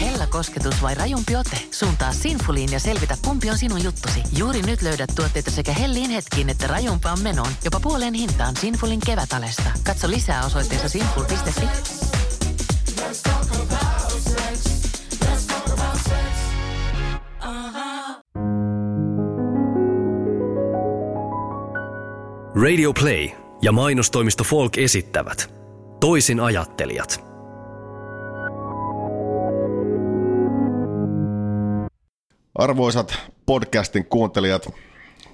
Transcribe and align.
Hella 0.00 0.26
kosketus 0.26 0.82
vai 0.82 0.94
rajumpi 0.94 1.36
ote? 1.36 1.56
Suuntaa 1.70 2.12
Sinfuliin 2.12 2.72
ja 2.72 2.80
selvitä, 2.80 3.16
kumpi 3.24 3.50
on 3.50 3.58
sinun 3.58 3.84
juttusi. 3.84 4.22
Juuri 4.36 4.62
nyt 4.62 4.82
löydät 4.82 5.10
tuotteita 5.16 5.50
sekä 5.50 5.72
hellin 5.72 6.10
hetkiin 6.10 6.50
että 6.50 6.66
rajumpaan 6.66 7.20
menoon. 7.20 7.52
Jopa 7.64 7.80
puoleen 7.80 8.14
hintaan 8.14 8.56
Sinfulin 8.56 9.00
kevätalesta. 9.06 9.70
Katso 9.86 10.10
lisää 10.10 10.44
osoitteessa 10.44 10.88
sinful.fi. 10.88 11.68
Radio 22.54 22.92
Play 22.92 23.28
ja 23.62 23.72
mainostoimisto 23.72 24.44
Folk 24.44 24.78
esittävät 24.78 25.60
Toisin 26.00 26.40
ajattelijat. 26.40 27.29
Arvoisat 32.54 33.14
podcastin 33.46 34.04
kuuntelijat, 34.06 34.68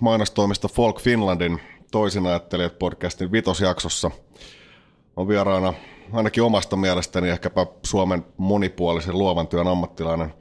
mainostoimisto 0.00 0.68
Folk 0.68 1.00
Finlandin 1.00 1.60
Toisin 1.90 2.26
ajattelijat 2.26 2.78
podcastin 2.78 3.32
vitosjaksossa 3.32 4.10
on 5.16 5.28
vieraana 5.28 5.74
ainakin 6.12 6.42
omasta 6.42 6.76
mielestäni 6.76 7.28
ehkäpä 7.28 7.66
Suomen 7.82 8.26
monipuolisen 8.36 9.18
luovan 9.18 9.48
työn 9.48 9.66
ammattilainen. 9.66 10.34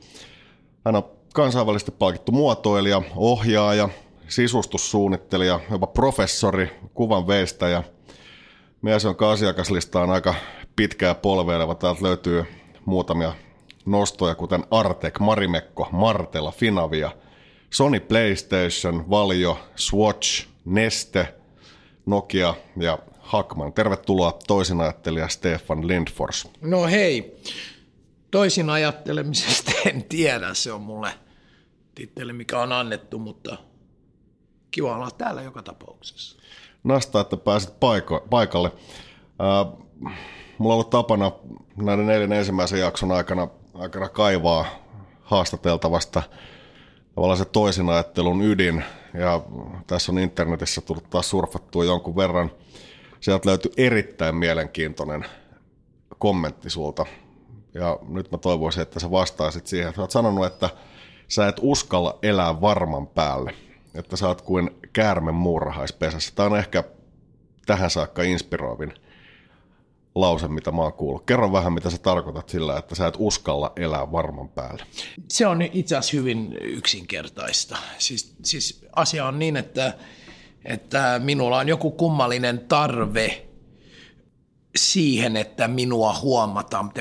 Hän 0.86 0.96
on 0.96 1.04
kansainvälisesti 1.34 1.92
palkittu 1.92 2.32
muotoilija, 2.32 3.02
ohjaaja, 3.16 3.90
sisustussuunnittelija, 4.28 5.60
jopa 5.72 5.88
professori, 5.88 6.72
kuvan 6.94 7.28
veistäjä. 7.28 7.84
Mies, 8.82 9.04
jonka 9.04 9.32
asiakaslista 9.32 10.02
on 10.02 10.10
aika 10.10 10.36
pitkää 10.76 11.16
polveileva. 11.16 11.76
Täältä 11.76 12.04
löytyy 12.04 12.46
muutamia 12.86 13.34
nostoja, 13.86 14.36
kuten 14.36 14.64
Artek, 14.72 15.20
Marimekko, 15.20 15.88
Martela, 15.92 16.52
Finavia, 16.52 17.12
Sony 17.70 18.00
PlayStation, 18.00 19.10
Valjo, 19.10 19.60
Swatch, 19.76 20.48
Neste, 20.66 21.36
Nokia 22.06 22.54
ja 22.78 23.00
Hackman. 23.20 23.74
Tervetuloa 23.74 24.40
toisin 24.48 24.82
ajattelija 24.82 25.28
Stefan 25.28 25.88
Lindfors. 25.88 26.48
No 26.62 26.86
hei, 26.86 27.42
toisin 28.32 28.70
ajattelemisesta 28.70 29.72
en 29.90 30.04
tiedä, 30.04 30.54
se 30.54 30.72
on 30.72 30.82
mulle 30.82 31.12
titteli, 31.96 32.34
mikä 32.34 32.60
on 32.60 32.72
annettu, 32.72 33.20
mutta 33.20 33.58
kiva 34.72 34.96
olla 34.96 35.12
täällä 35.12 35.42
joka 35.42 35.64
tapauksessa. 35.64 36.38
Nasta, 36.84 37.20
että 37.20 37.38
pääsit 37.38 37.70
paiko- 37.70 38.28
paikalle. 38.30 38.72
Äh, 39.42 39.78
mulla 40.58 40.74
on 40.74 40.80
ollut 40.80 40.90
tapana 40.90 41.32
näiden 41.76 42.06
neljän 42.06 42.34
ensimmäisen 42.34 42.80
jakson 42.80 43.12
aikana, 43.12 43.48
aikana 43.76 44.10
kaivaa 44.10 44.66
haastateltavasta 45.22 46.24
tavallaan 47.16 47.38
se 47.38 47.46
toisin 47.46 47.90
ajattelun 47.90 48.42
ydin. 48.42 48.84
Ja 49.14 49.42
tässä 49.88 50.12
on 50.12 50.20
internetissä 50.20 50.82
tullut 50.82 51.10
taas 51.10 51.30
surfattua 51.30 51.86
jonkun 51.86 52.16
verran. 52.16 52.52
Sieltä 53.20 53.50
löytyy 53.50 53.72
erittäin 53.78 54.36
mielenkiintoinen 54.36 55.26
kommentti 56.20 56.70
sulta. 56.70 57.06
Ja 57.74 58.00
nyt 58.08 58.32
mä 58.32 58.38
toivoisin, 58.38 58.82
että 58.82 59.00
sä 59.00 59.12
vastaisit 59.12 59.68
siihen. 59.68 59.94
Sä 59.94 60.02
oot 60.02 60.12
sanonut, 60.12 60.46
että 60.46 60.70
sä 61.28 61.48
et 61.48 61.56
uskalla 61.62 62.20
elää 62.24 62.62
varman 62.62 63.08
päälle– 63.08 63.54
että 63.96 64.18
sä 64.18 64.28
oot 64.28 64.42
kuin 64.42 64.70
käärme 64.94 65.32
muurahaispesässä. 65.32 66.32
Tämä 66.36 66.46
on 66.46 66.58
ehkä 66.58 66.84
tähän 67.66 67.90
saakka 67.90 68.24
inspiroivin 68.24 68.94
lause, 70.16 70.48
mitä 70.48 70.72
mä 70.72 70.82
oon 70.82 70.94
kuullut. 70.94 71.26
Kerro 71.26 71.52
vähän, 71.52 71.74
mitä 71.74 71.90
sä 71.90 71.98
tarkoitat 71.98 72.50
sillä, 72.50 72.78
että 72.78 72.96
sä 72.96 73.08
et 73.08 73.16
uskalla 73.18 73.74
elää 73.76 74.12
varman 74.12 74.50
päälle. 74.50 74.84
Se 75.32 75.48
on 75.48 75.62
itse 75.62 75.96
asiassa 75.96 76.18
hyvin 76.18 76.58
yksinkertaista. 76.62 77.78
Siis, 77.98 78.36
siis 78.44 78.86
asia 78.96 79.28
on 79.28 79.40
niin, 79.40 79.58
että, 79.58 79.94
että 80.66 81.22
minulla 81.24 81.58
on 81.58 81.68
joku 81.68 81.92
kummallinen 81.92 82.60
tarve 82.60 83.46
siihen, 84.76 85.38
että 85.38 85.68
minua 85.68 86.20
huomataan, 86.22 86.92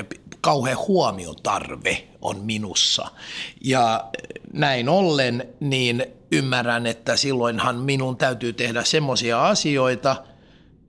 kauhean 0.41 0.77
huomiotarve 0.87 2.07
on 2.21 2.39
minussa. 2.39 3.07
Ja 3.63 4.09
näin 4.53 4.89
ollen, 4.89 5.53
niin 5.59 6.05
ymmärrän, 6.31 6.87
että 6.87 7.15
silloinhan 7.15 7.75
minun 7.75 8.17
täytyy 8.17 8.53
tehdä 8.53 8.83
semmoisia 8.83 9.47
asioita, 9.47 10.15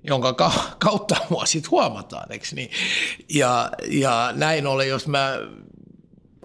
jonka 0.07 0.33
kautta 0.79 1.17
mua 1.31 1.47
sitten 1.47 1.71
huomataan, 1.71 2.33
eikö 2.33 2.47
niin? 2.55 2.71
Ja, 3.29 3.71
ja 3.91 4.33
näin 4.35 4.67
ollen, 4.67 4.89
jos 4.89 5.09
mä 5.09 5.33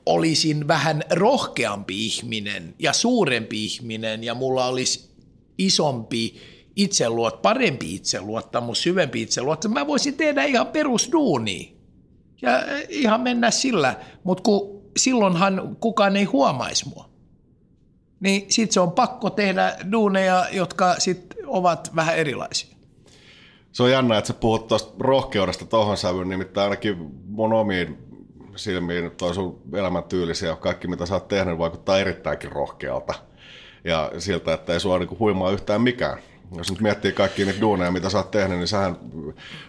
olisin 0.05 0.67
vähän 0.67 1.03
rohkeampi 1.11 2.05
ihminen 2.05 2.75
ja 2.79 2.93
suurempi 2.93 3.65
ihminen 3.65 4.23
ja 4.23 4.33
mulla 4.33 4.65
olisi 4.65 5.11
isompi 5.57 6.41
itseluot, 6.75 7.41
parempi 7.41 7.95
itseluottamus, 7.95 8.83
syvempi 8.83 9.21
itseluottamus, 9.21 9.73
mä 9.73 9.87
voisin 9.87 10.13
tehdä 10.13 10.43
ihan 10.43 10.67
perusduunia 10.67 11.71
ja 12.41 12.51
ihan 12.89 13.21
mennä 13.21 13.51
sillä, 13.51 13.95
mutta 14.23 14.43
kun 14.43 14.81
silloinhan 14.97 15.77
kukaan 15.79 16.15
ei 16.15 16.23
huomaisi 16.23 16.89
mua 16.89 17.11
niin 18.21 18.45
sitten 18.49 18.73
se 18.73 18.79
on 18.79 18.91
pakko 18.91 19.29
tehdä 19.29 19.77
duuneja, 19.91 20.45
jotka 20.51 20.95
sitten 20.99 21.37
ovat 21.47 21.91
vähän 21.95 22.17
erilaisia. 22.17 22.70
Se 23.71 23.83
on 23.83 23.91
jännä, 23.91 24.17
että 24.17 24.27
sä 24.27 24.33
puhut 24.33 24.67
tuosta 24.67 24.93
rohkeudesta 24.99 25.65
tuohon 25.65 25.97
sävyyn, 25.97 26.29
nimittäin 26.29 26.63
ainakin 26.63 26.97
mun 27.27 27.53
omiin 27.53 27.97
silmiin 28.55 29.11
toi 29.11 29.35
sun 29.35 29.61
elämäntyylisi 29.73 30.45
ja 30.45 30.55
kaikki 30.55 30.87
mitä 30.87 31.05
sä 31.05 31.13
oot 31.13 31.27
tehnyt 31.27 31.57
vaikuttaa 31.57 31.99
erittäinkin 31.99 32.51
rohkealta. 32.51 33.13
Ja 33.83 34.11
siltä, 34.17 34.53
että 34.53 34.73
ei 34.73 34.79
sua 34.79 34.99
niinku 34.99 35.19
huimaa 35.19 35.51
yhtään 35.51 35.81
mikään. 35.81 36.17
Jos 36.57 36.71
nyt 36.71 36.81
miettii 36.81 37.11
kaikkia 37.11 37.45
niitä 37.45 37.61
duuneja, 37.61 37.91
mitä 37.91 38.09
sä 38.09 38.17
oot 38.17 38.31
tehnyt, 38.31 38.57
niin 38.57 38.67
sähän 38.67 38.97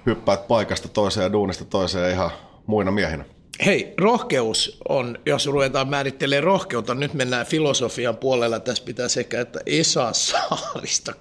hyppäät 0.07 0.49
paikasta 0.49 0.89
toiseen 0.89 1.25
ja 1.25 1.33
duunista 1.33 1.65
toiseen 1.65 2.13
ihan 2.13 2.31
muina 2.67 2.91
miehinä. 2.91 3.25
Hei, 3.65 3.95
rohkeus 3.99 4.81
on, 4.89 5.19
jos 5.27 5.47
ruvetaan 5.47 5.89
määrittelemään 5.89 6.45
rohkeutta, 6.45 6.95
nyt 6.95 7.15
mennään 7.15 7.47
filosofian 7.47 8.17
puolella, 8.17 8.61
tässä 8.61 8.85
pitää 8.85 9.09
sekä, 9.09 9.41
että 9.41 9.61
Esa 9.67 10.13
Saarista 10.13 11.13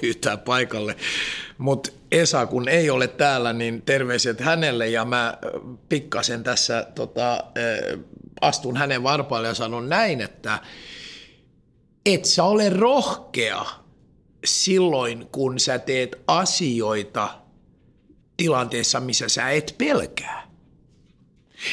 pyytää 0.00 0.36
paikalle, 0.36 0.96
mutta 1.58 1.90
Esa 2.12 2.46
kun 2.46 2.68
ei 2.68 2.90
ole 2.90 3.08
täällä, 3.08 3.52
niin 3.52 3.82
terveiset 3.82 4.40
hänelle 4.40 4.88
ja 4.88 5.04
mä 5.04 5.38
pikkasen 5.88 6.42
tässä 6.42 6.86
tota, 6.94 7.44
astun 8.40 8.76
hänen 8.76 9.02
varpaille 9.02 9.48
ja 9.48 9.54
sanon 9.54 9.88
näin, 9.88 10.20
että 10.20 10.58
et 12.06 12.24
sä 12.24 12.44
ole 12.44 12.70
rohkea 12.70 13.64
silloin, 14.44 15.28
kun 15.32 15.60
sä 15.60 15.78
teet 15.78 16.16
asioita 16.26 17.28
tilanteessa, 18.36 19.00
missä 19.00 19.28
sä 19.28 19.50
et 19.50 19.74
pelkää. 19.78 20.53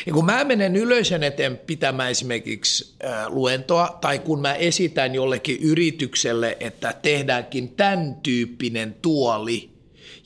Ja 0.05 0.13
kun 0.13 0.25
mä 0.25 0.43
menen 0.43 0.75
yleisön 0.75 1.23
eteen 1.23 1.57
pitämään 1.57 2.11
esimerkiksi 2.11 2.95
luentoa, 3.27 3.97
tai 4.01 4.19
kun 4.19 4.41
mä 4.41 4.53
esitän 4.53 5.15
jollekin 5.15 5.57
yritykselle, 5.61 6.57
että 6.59 6.93
tehdäänkin 7.01 7.69
tämän 7.69 8.15
tyyppinen 8.15 8.95
tuoli, 9.01 9.71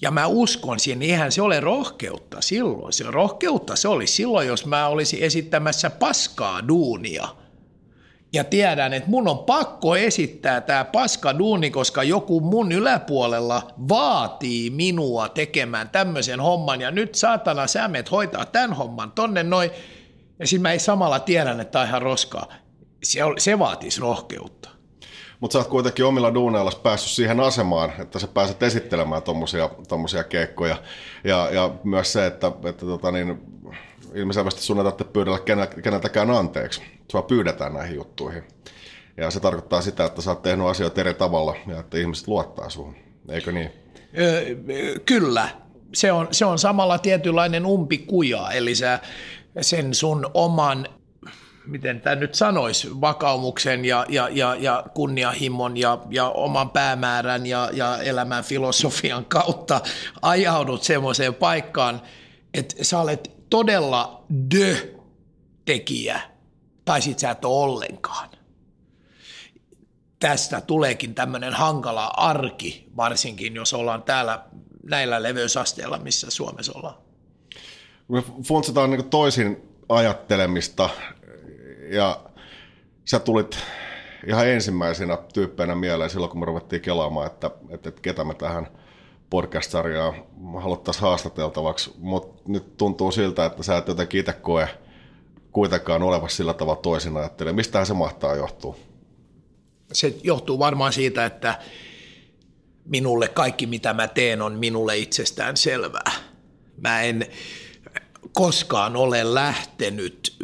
ja 0.01 0.11
mä 0.11 0.27
uskon 0.27 0.79
siihen, 0.79 0.99
niin 0.99 1.11
eihän 1.11 1.31
se 1.31 1.41
ole 1.41 1.59
rohkeutta 1.59 2.41
silloin. 2.41 2.93
Se 2.93 3.03
rohkeutta 3.03 3.75
se 3.75 3.87
oli 3.87 4.07
silloin, 4.07 4.47
jos 4.47 4.65
mä 4.65 4.87
olisin 4.87 5.23
esittämässä 5.23 5.89
paskaa 5.89 6.67
duunia– 6.67 7.27
ja 8.35 8.44
tiedän, 8.44 8.94
että 8.94 9.09
mun 9.09 9.28
on 9.28 9.40
pakko 9.40 9.96
esittää 9.96 10.62
tämä 10.62 10.84
paska 10.85 11.38
duuni, 11.38 11.72
koska 11.72 12.03
joku 12.03 12.40
mun 12.40 12.72
yläpuolella 12.72 13.68
vaatii 13.90 14.69
minua 14.69 15.29
tekemään 15.29 15.90
tämmöisen 15.90 16.40
homman 16.40 16.81
ja 16.81 16.91
nyt 16.91 17.16
saatana 17.16 17.68
sä 17.68 17.88
meet 17.88 18.12
hoitaa 18.12 18.45
tämän 18.45 18.74
homman 18.74 19.12
tonne 19.12 19.44
noin 19.44 19.72
ja 20.40 20.48
sitten 20.48 20.62
mä 20.62 20.71
ei 20.71 20.80
samalla 20.80 21.19
tiedän, 21.19 21.59
että 21.59 21.71
tämä 21.71 21.86
ihan 21.86 22.01
roskaa. 22.01 22.48
Se, 23.04 23.19
se 23.38 23.59
vaatisi 23.59 24.01
rohkeutta. 24.01 24.69
Mutta 25.39 25.54
sä 25.54 25.59
oot 25.59 25.68
kuitenkin 25.68 26.06
omilla 26.06 26.33
duuneilla 26.33 26.71
päässyt 26.83 27.12
siihen 27.12 27.39
asemaan, 27.39 27.94
että 28.00 28.19
sä 28.19 28.27
pääset 28.27 28.63
esittelemään 28.63 29.21
tuommoisia 29.88 30.24
keikkoja. 30.30 30.77
Ja, 31.24 31.50
ja 31.51 31.71
myös 31.83 32.13
se, 32.13 32.25
että, 32.25 32.51
että 32.65 32.86
tota 32.86 33.12
niin, 33.12 33.55
ilmiselvästi 34.15 34.62
sun 34.62 34.77
ei 34.77 34.83
tarvitse 34.83 35.13
pyydellä 35.13 35.39
keneltäkään 35.83 36.31
anteeksi. 36.31 36.81
Sua 37.12 37.21
pyydetään 37.21 37.73
näihin 37.73 37.95
juttuihin. 37.95 38.44
Ja 39.17 39.31
se 39.31 39.39
tarkoittaa 39.39 39.81
sitä, 39.81 40.06
että 40.06 40.21
sä 40.21 40.31
oot 40.31 40.41
tehnyt 40.41 40.67
asioita 40.67 41.01
eri 41.01 41.13
tavalla 41.13 41.56
ja 41.67 41.79
että 41.79 41.97
ihmiset 41.97 42.27
luottaa 42.27 42.69
suhun. 42.69 42.95
Eikö 43.29 43.51
niin? 43.51 43.71
Öö, 44.17 44.45
kyllä. 45.06 45.50
Se 45.94 46.12
on, 46.12 46.27
se 46.31 46.45
on 46.45 46.59
samalla 46.59 46.97
tietynlainen 46.97 47.65
umpikuja, 47.65 48.51
eli 48.51 48.75
sä 48.75 49.00
sen 49.62 49.94
sun 49.94 50.31
oman 50.33 50.88
miten 51.68 52.01
tämä 52.01 52.15
nyt 52.15 52.35
sanoisi, 52.35 53.01
vakaumuksen 53.01 53.85
ja, 53.85 54.06
ja, 54.09 54.29
ja, 54.31 54.56
ja 54.56 54.83
kunnianhimon 54.94 55.77
ja, 55.77 55.97
ja 56.09 56.29
oman 56.29 56.69
päämäärän 56.69 57.45
ja, 57.45 57.69
ja 57.73 57.97
elämän 57.97 58.44
filosofian 58.44 59.25
kautta 59.25 59.81
ajaudut 60.21 60.83
semmoiseen 60.83 61.33
paikkaan, 61.33 62.01
että 62.53 62.83
sä 62.83 63.00
olet 63.00 63.34
todella 63.50 64.25
dö-tekijä, 64.51 66.21
tai 66.86 67.01
sit 67.01 67.19
sä 67.19 67.31
et 67.31 67.45
ole 67.45 67.63
ollenkaan. 67.63 68.30
Tästä 70.19 70.62
tuleekin 70.62 71.15
tämmöinen 71.15 71.53
hankala 71.53 72.06
arki, 72.06 72.89
varsinkin 72.97 73.56
jos 73.56 73.74
ollaan 73.74 74.03
täällä 74.03 74.45
näillä 74.83 75.24
leveysasteilla, 75.24 75.97
missä 75.97 76.30
Suomessa 76.30 76.71
ollaan. 76.75 76.95
Me 78.07 78.24
funtsataan 78.44 78.89
niin 78.92 79.09
toisin 79.09 79.69
ajattelemista 79.89 80.89
ja 81.92 82.19
sä 83.06 83.19
tulit 83.19 83.57
ihan 84.27 84.47
ensimmäisenä 84.47 85.18
tyyppeinä 85.33 85.75
mieleen 85.75 86.09
silloin, 86.09 86.31
kun 86.31 86.39
me 86.39 86.45
ruvettiin 86.45 86.81
kelaamaan, 86.81 87.27
että, 87.27 87.51
että, 87.69 87.89
että 87.89 88.01
ketä 88.01 88.24
me 88.24 88.33
tähän 88.33 88.68
podcast-sarjaan 89.30 90.13
haluttaisiin 90.62 91.01
haastateltavaksi, 91.01 91.94
mutta 91.98 92.42
nyt 92.48 92.77
tuntuu 92.77 93.12
siltä, 93.12 93.45
että 93.45 93.63
sä 93.63 93.77
et 93.77 93.88
jotenkin 93.88 94.19
itse 94.19 94.33
koe 94.33 94.69
kuitenkaan 95.51 96.04
olevassa 96.04 96.38
sillä 96.38 96.54
tavalla 96.54 96.81
toisin 96.81 97.18
ajattelemaan. 97.18 97.56
Mistähän 97.56 97.86
se 97.86 97.94
mahtaa 97.94 98.36
johtua? 98.36 98.75
Se 99.94 100.16
johtuu 100.24 100.60
varmaan 100.60 100.94
siitä, 100.94 101.25
että 101.25 101.60
minulle 102.86 103.27
kaikki 103.27 103.66
mitä 103.66 103.94
mä 103.94 104.07
teen 104.07 104.42
on 104.42 104.54
minulle 104.54 104.98
itsestään 104.98 105.57
selvää. 105.57 106.12
Mä 106.78 107.01
en, 107.01 107.28
koskaan 108.33 108.95
ole 108.95 109.33
lähtenyt 109.33 110.38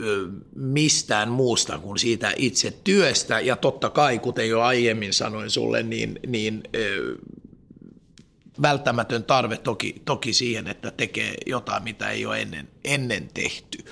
mistään 0.55 1.29
muusta 1.29 1.79
kuin 1.79 1.99
siitä 1.99 2.33
itse 2.35 2.73
työstä. 2.83 3.39
Ja 3.39 3.55
totta 3.55 3.89
kai, 3.89 4.19
kuten 4.19 4.49
jo 4.49 4.61
aiemmin 4.61 5.13
sanoin 5.13 5.49
sulle, 5.49 5.83
niin, 5.83 6.19
niin 6.27 6.63
välttämätön 8.61 9.23
tarve 9.23 9.57
toki, 9.57 10.01
toki 10.05 10.33
siihen, 10.33 10.67
että 10.67 10.91
tekee 10.91 11.33
jotain, 11.45 11.83
mitä 11.83 12.09
ei 12.09 12.25
ole 12.25 12.41
ennen, 12.41 12.67
ennen 12.83 13.29
tehty. 13.33 13.85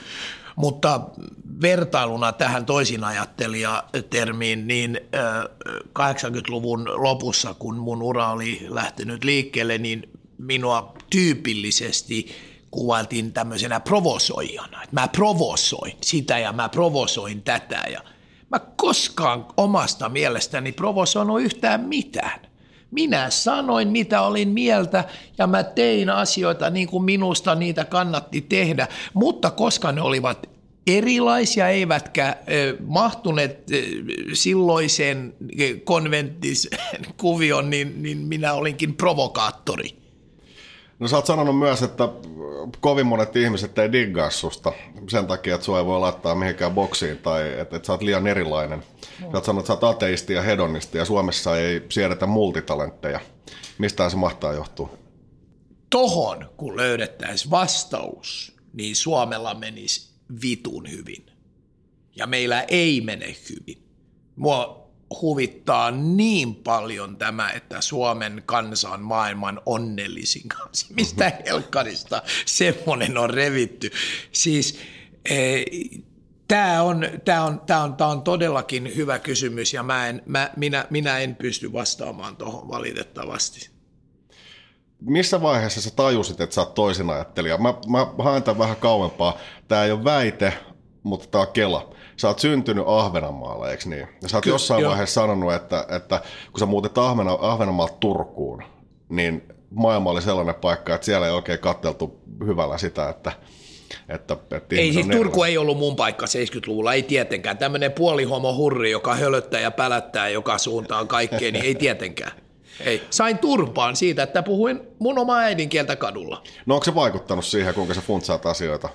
Mutta 0.56 1.02
vertailuna 1.62 2.32
tähän 2.32 2.66
toisin 2.66 3.02
termiin, 4.10 4.68
niin 4.68 5.00
80-luvun 6.00 6.90
lopussa, 7.04 7.54
kun 7.54 7.76
mun 7.76 8.02
ura 8.02 8.32
oli 8.32 8.68
lähtenyt 8.70 9.24
liikkeelle, 9.24 9.78
niin 9.78 10.10
minua 10.38 10.94
tyypillisesti– 11.10 12.28
kuvailtiin 12.72 13.34
tämmöisenä 13.34 13.80
provosoijana. 13.80 14.82
Mä 14.92 15.08
provosoin 15.08 15.98
sitä 16.02 16.40
ja 16.40 16.54
mä 16.54 16.70
provosoin 16.70 17.42
tätä 17.42 17.84
ja 17.92 18.02
mä 18.50 18.60
koskaan 18.76 19.46
omasta 19.58 20.10
mielestäni 20.10 20.72
provosoinut 20.72 21.42
yhtään 21.42 21.82
mitään. 21.82 22.49
Minä 22.92 23.30
sanoin, 23.30 23.88
mitä 23.88 24.22
olin 24.22 24.50
mieltä, 24.50 25.04
ja 25.38 25.48
mä 25.48 25.64
tein 25.64 26.10
asioita 26.10 26.70
niin 26.70 26.88
kuin 26.88 27.04
minusta 27.04 27.56
niitä 27.56 27.86
kannatti 27.86 28.42
tehdä, 28.42 28.88
mutta 29.14 29.52
koska 29.52 29.92
ne 29.92 30.02
olivat 30.02 30.50
erilaisia, 30.88 31.70
eivätkä 31.70 32.38
mahtuneet 32.86 33.64
silloisen 34.34 35.34
konventtisen 35.84 36.80
kuvion, 37.18 37.70
niin, 37.70 38.04
niin 38.04 38.18
minä 38.18 38.54
olinkin 38.54 38.96
provokaattori. 38.96 39.99
No 41.00 41.08
sä 41.08 41.16
oot 41.16 41.26
sanonut 41.26 41.60
myös, 41.60 41.84
että 41.84 42.10
kovin 42.80 43.06
monet 43.06 43.36
ihmiset 43.36 43.78
ei 43.78 43.92
diggaa 43.92 44.30
susta 44.30 44.74
sen 45.10 45.28
takia, 45.28 45.56
että 45.56 45.66
sua 45.66 45.80
ei 45.80 45.86
voi 45.86 46.00
laittaa 46.00 46.36
mihinkään 46.36 46.74
boksiin 46.74 47.18
tai 47.18 47.60
että, 47.60 47.76
että 47.76 47.88
sä 47.88 47.94
oot 47.94 48.02
liian 48.02 48.28
erilainen. 48.28 48.80
No. 49.20 49.32
Sä 49.32 49.38
oot 49.38 49.46
sanonut, 49.46 49.64
että 49.64 49.68
sä 49.68 49.74
oot 49.74 49.96
ateisti 49.96 50.34
ja 50.34 50.42
hedonisti 50.42 50.98
ja 50.98 51.06
Suomessa 51.06 51.58
ei 51.58 51.86
siedetä 51.90 52.26
multitalentteja. 52.26 53.20
Mistä 53.78 54.10
se 54.10 54.18
mahtaa 54.18 54.54
johtua? 54.54 54.98
Tohon, 55.90 56.50
kun 56.58 56.78
löydettäisiin 56.78 57.52
vastaus, 57.52 58.56
niin 58.74 58.96
Suomella 58.96 59.54
menisi 59.54 60.10
vitun 60.42 60.92
hyvin. 60.92 61.26
Ja 62.16 62.28
meillä 62.28 62.62
ei 62.62 63.02
mene 63.02 63.36
hyvin. 63.50 63.84
Mua 64.36 64.79
huvittaa 65.22 65.92
niin 65.92 66.56
paljon 66.56 67.18
tämä, 67.18 67.50
että 67.52 67.82
Suomen 67.82 68.44
kansa 68.46 68.90
on 68.90 69.02
maailman 69.02 69.62
onnellisin 69.66 70.48
kansa. 70.48 70.88
Mistä 70.90 71.30
mhm. 71.30 71.44
helkkarista 71.46 72.22
semmoinen 72.46 73.18
on 73.18 73.30
revitty? 73.30 73.92
Siis 74.32 74.80
eh, 75.30 75.66
Tämä 76.50 76.84
on, 76.84 77.08
tämä, 77.26 77.44
on, 77.44 77.62
tämä, 77.66 77.84
on, 77.84 77.96
tämä 77.96 78.10
on 78.10 78.22
todellakin 78.22 78.96
hyvä 78.96 79.20
kysymys 79.20 79.74
ja 79.74 79.84
mä 79.84 80.08
en, 80.08 80.22
mä, 80.26 80.52
minä, 80.58 80.86
minä 80.90 81.20
en 81.20 81.36
pysty 81.36 81.74
vastaamaan 81.74 82.36
tuohon 82.36 82.68
valitettavasti. 82.68 83.70
Missä 85.02 85.42
vaiheessa 85.42 85.82
sä 85.82 85.90
tajusit, 85.96 86.42
että 86.42 86.56
sä 86.56 86.62
oot 86.62 86.74
toisin 86.74 87.10
ajattelija? 87.10 87.58
Mä, 87.58 87.74
mä 87.88 88.24
haen 88.24 88.44
tämän 88.44 88.60
vähän 88.60 88.76
kauempaa. 88.76 89.38
Tämä 89.68 89.84
ei 89.84 89.92
ole 89.92 90.04
väite, 90.04 90.54
mutta 91.04 91.28
tämä 91.28 91.42
on 91.42 91.48
Kela 91.54 91.96
sä 92.20 92.28
oot 92.28 92.40
syntynyt 92.40 92.84
Ahvenanmaalla, 92.88 93.72
eikö 93.72 93.84
niin? 93.90 94.08
Ja 94.22 94.30
sä 94.30 94.38
oot 94.38 94.44
Ky- 94.44 94.50
jossain 94.50 94.82
jo. 94.82 94.90
vaiheessa 94.90 95.22
sanonut, 95.22 95.54
että, 95.54 95.86
että 95.90 96.22
kun 96.52 96.60
sä 96.60 96.66
muutit 96.66 96.98
Ahvena, 96.98 97.38
Ahvenanmaalta 97.42 97.98
Turkuun, 98.00 98.64
niin 99.10 99.44
maailma 99.70 100.10
oli 100.10 100.22
sellainen 100.22 100.56
paikka, 100.56 100.96
että 100.96 101.06
siellä 101.06 101.28
ei 101.28 101.34
oikein 101.34 101.60
katteltu 101.60 102.20
hyvällä 102.46 102.78
sitä, 102.78 103.10
että 103.10 103.32
että, 104.10 104.38
että 104.52 104.76
ei 104.76 104.94
siis 104.94 105.08
Turku 105.08 105.44
ei 105.44 105.58
ollut 105.58 105.78
mun 105.78 105.96
paikka 105.96 106.26
70-luvulla, 106.26 106.94
ei 106.94 107.04
tietenkään. 107.04 107.58
Tämmöinen 107.58 107.92
puolihomo 107.92 108.56
hurri, 108.56 108.92
joka 108.92 109.16
hölöttää 109.16 109.62
ja 109.62 109.72
pälättää 109.72 110.30
joka 110.30 110.58
suuntaan 110.58 111.08
kaikkeen, 111.08 111.54
niin 111.54 111.66
ei 111.66 111.76
tietenkään. 111.76 112.32
Ei. 112.80 113.02
Sain 113.10 113.38
turpaan 113.38 113.96
siitä, 113.96 114.24
että 114.24 114.44
puhuin 114.44 114.82
mun 115.00 115.20
omaa 115.20 115.40
äidinkieltä 115.40 115.96
kadulla. 115.96 116.44
No 116.66 116.76
onko 116.76 116.86
se 116.86 116.96
vaikuttanut 116.96 117.46
siihen, 117.46 117.74
kuinka 117.74 117.94
sä 117.94 118.02
funtsaat 118.02 118.46
asioita? 118.46 118.90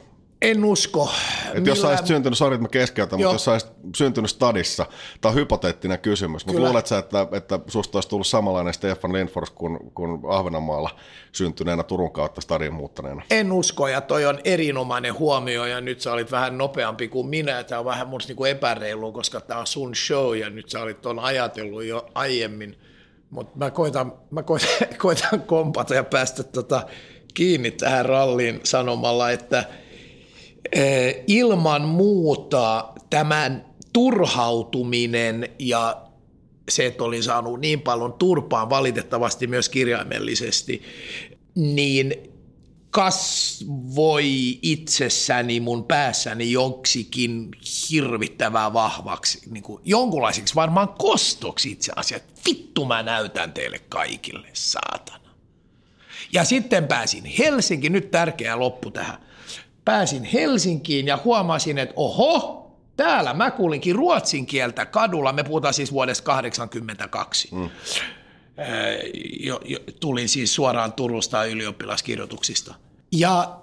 En 0.44 0.64
usko. 0.64 1.10
Et 1.54 1.66
jos 1.66 1.80
sä 1.80 1.88
olisit 1.88 2.06
syntynyt, 2.06 2.40
että 2.40 2.58
mä 2.58 2.68
keskeytän, 2.68 3.18
mutta 3.18 3.34
jos 3.34 3.44
sä 3.44 3.52
olisit 3.52 3.70
syntynyt 3.96 4.30
stadissa, 4.30 4.86
tämä 5.20 5.30
on 5.30 5.36
hypoteettinen 5.36 5.98
kysymys, 5.98 6.46
mutta 6.46 6.62
luulet 6.62 6.86
sä, 6.86 6.98
että, 6.98 7.26
että 7.32 7.60
susta 7.66 7.96
olisi 7.96 8.08
tullut 8.08 8.26
samanlainen 8.26 8.74
Stefan 8.74 9.12
Lindfors 9.12 9.50
kuin, 9.50 9.78
kuin 9.94 10.20
Ahvenanmaalla 10.28 10.90
syntyneenä 11.32 11.82
Turun 11.82 12.12
kautta 12.12 12.40
stadin 12.40 12.74
muuttaneena? 12.74 13.22
En 13.30 13.52
usko, 13.52 13.88
ja 13.88 14.00
toi 14.00 14.26
on 14.26 14.38
erinomainen 14.44 15.18
huomio, 15.18 15.64
ja 15.64 15.80
nyt 15.80 16.00
sä 16.00 16.12
olit 16.12 16.32
vähän 16.32 16.58
nopeampi 16.58 17.08
kuin 17.08 17.26
minä, 17.26 17.64
tämä 17.64 17.78
on 17.78 17.84
vähän 17.84 18.08
musta 18.08 18.30
niinku 18.30 18.44
epäreilu, 18.44 19.12
koska 19.12 19.40
tämä 19.40 19.60
on 19.60 19.66
sun 19.66 19.94
show, 19.94 20.36
ja 20.36 20.50
nyt 20.50 20.68
sä 20.68 20.80
olit 20.80 21.00
tuon 21.00 21.18
ajatellut 21.18 21.84
jo 21.84 22.06
aiemmin, 22.14 22.78
mutta 23.30 23.58
mä 23.58 23.70
koitan, 23.70 24.12
mä 24.30 24.42
koitan, 24.42 24.68
koitan 24.98 25.42
kompata 25.42 25.94
ja 25.94 26.04
päästä 26.04 26.42
tota 26.42 26.82
kiinni 27.34 27.70
tähän 27.70 28.06
ralliin 28.06 28.60
sanomalla, 28.64 29.30
että– 29.30 29.64
ilman 31.26 31.82
muuta 31.82 32.92
tämän 33.10 33.64
turhautuminen 33.92 35.48
ja 35.58 36.02
se, 36.70 36.86
että 36.86 37.04
oli 37.04 37.22
saanut 37.22 37.60
niin 37.60 37.80
paljon 37.80 38.12
turpaan 38.12 38.70
valitettavasti 38.70 39.46
myös 39.46 39.68
kirjaimellisesti, 39.68 40.82
niin 41.54 42.14
kasvoi 42.90 44.58
itsessäni 44.62 45.60
mun 45.60 45.84
päässäni 45.84 46.52
joksikin 46.52 47.50
hirvittävää 47.90 48.72
vahvaksi, 48.72 49.40
niin 49.50 49.62
kuin 49.62 49.82
jonkunlaiseksi 49.84 50.54
varmaan 50.54 50.88
kostoksi 50.88 51.70
itse 51.70 51.92
asiassa. 51.96 52.28
Vittu 52.46 52.84
mä 52.84 53.02
näytän 53.02 53.52
teille 53.52 53.78
kaikille, 53.78 54.48
saatana. 54.52 55.30
Ja 56.32 56.44
sitten 56.44 56.88
pääsin 56.88 57.24
Helsinki, 57.24 57.90
nyt 57.90 58.10
tärkeä 58.10 58.58
loppu 58.58 58.90
tähän 58.90 59.23
pääsin 59.84 60.24
Helsinkiin 60.24 61.06
ja 61.06 61.18
huomasin, 61.24 61.78
että 61.78 61.94
oho, 61.96 62.70
täällä 62.96 63.34
mä 63.34 63.50
kuulinkin 63.50 63.94
ruotsin 63.94 64.46
kieltä 64.46 64.86
kadulla. 64.86 65.32
Me 65.32 65.44
puhutaan 65.44 65.74
siis 65.74 65.92
vuodesta 65.92 66.24
1982. 66.24 67.48
Mm. 67.54 67.70
Jo, 69.40 69.60
jo, 69.64 69.78
tulin 70.00 70.28
siis 70.28 70.54
suoraan 70.54 70.92
Turusta 70.92 71.44
ylioppilaskirjoituksista. 71.44 72.74
Ja 73.12 73.60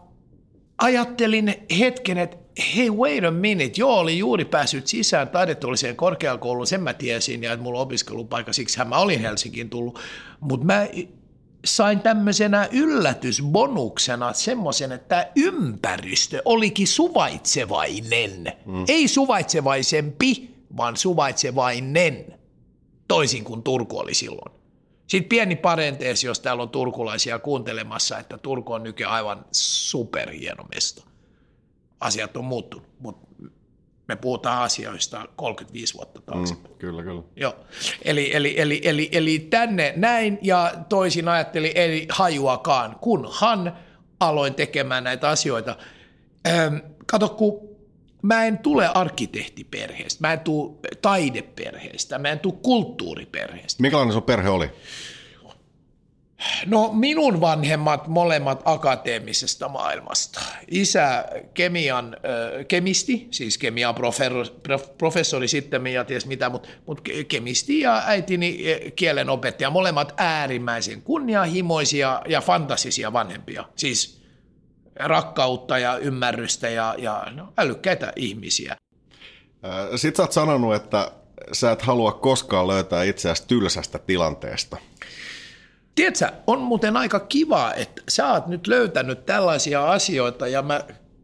ajattelin 0.78 1.56
hetken, 1.80 2.18
että 2.18 2.38
hei 2.75 2.90
wait 2.90 3.24
a 3.24 3.32
minute, 3.32 3.74
joo 3.78 4.00
oli 4.00 4.18
juuri 4.18 4.46
päässyt 4.46 4.88
sisään 4.88 5.30
taidetulliseen 5.30 5.96
korkeakouluun, 5.96 6.68
sen 6.68 6.84
mä 6.84 6.94
tiesin 6.94 7.44
ja 7.44 7.54
että 7.54 7.63
mulla 7.63 7.80
on 7.80 7.84
opiskelupaikka, 7.84 8.54
siksi 8.54 8.86
mä 8.86 8.98
olin 8.98 9.22
Helsinkiin 9.22 9.70
tullut, 9.70 10.00
mutta 10.40 10.66
mä 10.66 10.88
sain 11.65 12.00
tämmöisenä 12.00 12.68
yllätysbonuksena 12.72 14.34
semmoisen, 14.34 14.91
että 14.91 15.32
ympäristö 15.36 16.41
olikin 16.46 16.88
suvaitsevainen. 16.88 18.53
Mm. 18.65 18.86
Ei 18.88 19.08
suvaitsevaisempi, 19.08 20.56
vaan 20.77 20.98
suvaitsevainen, 20.98 22.39
toisin 23.08 23.44
kuin 23.44 23.63
Turku 23.63 24.00
oli 24.00 24.13
silloin. 24.13 24.62
Sitten 25.08 25.30
pieni 25.30 25.56
parenteesi, 25.56 26.27
jos 26.27 26.39
täällä 26.39 26.63
on 26.63 26.70
turkulaisia 26.70 27.39
kuuntelemassa, 27.39 28.20
että 28.20 28.38
Turku 28.38 28.74
on 28.74 28.84
nykyään 28.84 29.13
aivan 29.13 29.46
superhieno 29.51 30.63
mesta. 30.75 31.03
Asiat 32.00 32.38
on 32.38 32.46
muuttunut, 32.46 32.88
mutta 33.00 33.27
me 34.12 34.15
puhutaan 34.15 34.62
asioista 34.62 35.25
35 35.36 35.94
vuotta 35.94 36.22
taaksepäin. 36.22 36.74
Mm, 36.74 36.77
kyllä, 36.80 37.03
kyllä. 37.03 37.22
Joo. 37.36 37.56
Eli, 38.01 38.36
eli, 38.36 38.60
eli, 38.60 38.82
eli, 38.84 39.10
eli 39.12 39.39
tänne 39.39 39.94
näin 39.96 40.39
ja 40.41 40.74
toisin 40.89 41.27
ajattelin, 41.27 41.72
ei 41.75 42.06
hajuakaan, 42.10 42.96
kunhan 43.01 43.77
aloin 44.20 44.53
tekemään 44.53 45.03
näitä 45.03 45.30
asioita. 45.30 45.75
Ähm, 46.48 46.75
kato, 47.06 47.30
kun 47.30 47.72
mä 48.22 48.46
en 48.46 48.58
tule 48.58 48.88
arkkitehtiperheestä, 48.88 50.27
mä 50.27 50.34
en 50.34 50.39
tule 50.39 50.72
taideperheestä, 51.01 52.20
mä 52.20 52.30
en 52.30 52.39
tule 52.39 52.53
kulttuuriperheestä. 52.62 53.82
Minkälainen 53.82 54.13
sun 54.13 54.24
perhe 54.24 54.50
oli? 54.50 54.70
No 56.65 56.89
minun 56.93 57.41
vanhemmat 57.41 58.07
molemmat 58.07 58.62
akateemisesta 58.65 59.69
maailmasta. 59.69 60.41
Isä 60.71 61.25
kemian, 61.53 62.15
äh, 62.15 62.65
kemisti, 62.67 63.27
siis 63.31 63.57
kemian 63.57 63.95
professori 64.98 65.48
sitten 65.48 65.88
ja 65.88 66.03
ties 66.03 66.25
mitä, 66.25 66.50
mutta 66.50 66.69
mut 66.86 67.01
kemisti 67.27 67.79
ja 67.79 68.03
äitini 68.05 68.60
kielen 68.95 69.29
opettaja, 69.29 69.69
molemmat 69.69 70.13
äärimmäisen 70.17 71.01
kunnianhimoisia 71.01 72.21
ja 72.27 72.41
fantasisia 72.41 73.13
vanhempia. 73.13 73.63
Siis 73.75 74.21
rakkautta 74.95 75.79
ja 75.79 75.98
ymmärrystä 75.98 76.69
ja, 76.69 76.95
ja 76.98 77.27
no, 77.36 77.53
älykkäitä 77.57 78.13
ihmisiä. 78.15 78.75
Sitten 79.95 80.17
sä 80.17 80.24
oot 80.24 80.31
sanonut, 80.31 80.75
että 80.75 81.12
sä 81.51 81.71
et 81.71 81.81
halua 81.81 82.12
koskaan 82.12 82.67
löytää 82.67 83.03
itseäsi 83.03 83.48
tylsästä 83.48 84.00
tilanteesta. 84.00 84.77
Tiedätkö, 85.95 86.31
on 86.48 86.60
muuten 86.60 86.98
aika 86.98 87.19
kiva, 87.19 87.74
että 87.74 88.01
sä 88.10 88.33
oot 88.33 88.48
nyt 88.48 88.67
löytänyt 88.67 89.25
tällaisia 89.25 89.91
asioita 89.91 90.48
ja 90.48 90.62
mä 90.62 90.81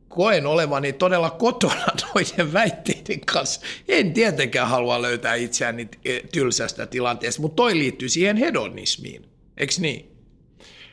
koen 0.07 0.45
olevani 0.45 0.93
todella 0.93 1.29
kotona 1.29 1.86
noiden 2.15 2.53
väitteiden 2.53 3.21
kanssa. 3.25 3.62
En 3.88 4.13
tietenkään 4.13 4.67
halua 4.67 5.01
löytää 5.01 5.36
itseäni 5.36 5.89
tylsästä 6.31 6.86
tilanteesta, 6.86 7.41
mutta 7.41 7.55
toi 7.55 7.77
liittyy 7.77 8.09
siihen 8.09 8.38
hedonismiin, 8.38 9.25
eikö 9.57 9.74
niin? 9.79 10.12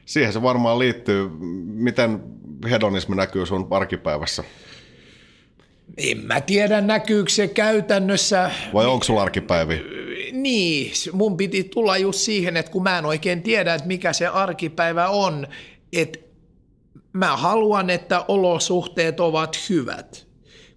Siihen 0.07 0.33
se 0.33 0.43
varmaan 0.43 0.79
liittyy. 0.79 1.31
Miten 1.67 2.23
hedonismi 2.71 3.17
näkyy 3.17 3.47
sun 3.47 3.69
arkipäivässä? 3.71 4.45
En 5.97 6.19
mä 6.19 6.41
tiedä, 6.41 6.81
näkyykö 6.81 7.31
se 7.31 7.49
käytännössä. 7.49 8.51
Vai 8.75 8.87
onko 8.87 9.05
sulla 9.05 9.23
arkipäivi? 9.23 9.75
Niin, 10.45 10.93
mun 11.13 11.37
piti 11.37 11.65
tulla 11.65 11.97
just 11.99 12.19
siihen, 12.19 12.57
että 12.57 12.73
kun 12.73 12.83
mä 12.83 12.99
en 12.99 13.07
oikein 13.07 13.43
tiedä, 13.43 13.75
että 13.75 13.87
mikä 13.87 14.13
se 14.13 14.27
arkipäivä 14.27 15.09
on, 15.09 15.47
että 15.93 16.19
mä 17.13 17.37
haluan, 17.37 17.91
että 17.91 18.25
olosuhteet 18.29 19.21
ovat 19.21 19.59
hyvät. 19.71 20.27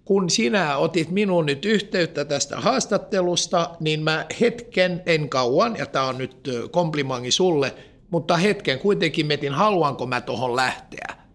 Kun 0.04 0.30
sinä 0.30 0.76
otit 0.76 1.10
minun 1.10 1.46
nyt 1.46 1.64
yhteyttä 1.64 2.24
tästä 2.24 2.60
haastattelusta, 2.60 3.70
niin 3.80 4.02
mä 4.02 4.26
hetken, 4.40 5.02
en 5.06 5.28
kauan, 5.28 5.76
ja 5.76 5.86
tämä 5.86 6.04
on 6.04 6.18
nyt 6.18 6.48
komplimangi 6.70 7.30
sulle, 7.30 7.74
mutta 8.10 8.36
hetken 8.36 8.78
kuitenkin 8.78 9.26
metin, 9.26 9.52
haluanko 9.52 10.06
mä 10.06 10.20
tuohon 10.20 10.56
lähteä. 10.56 11.27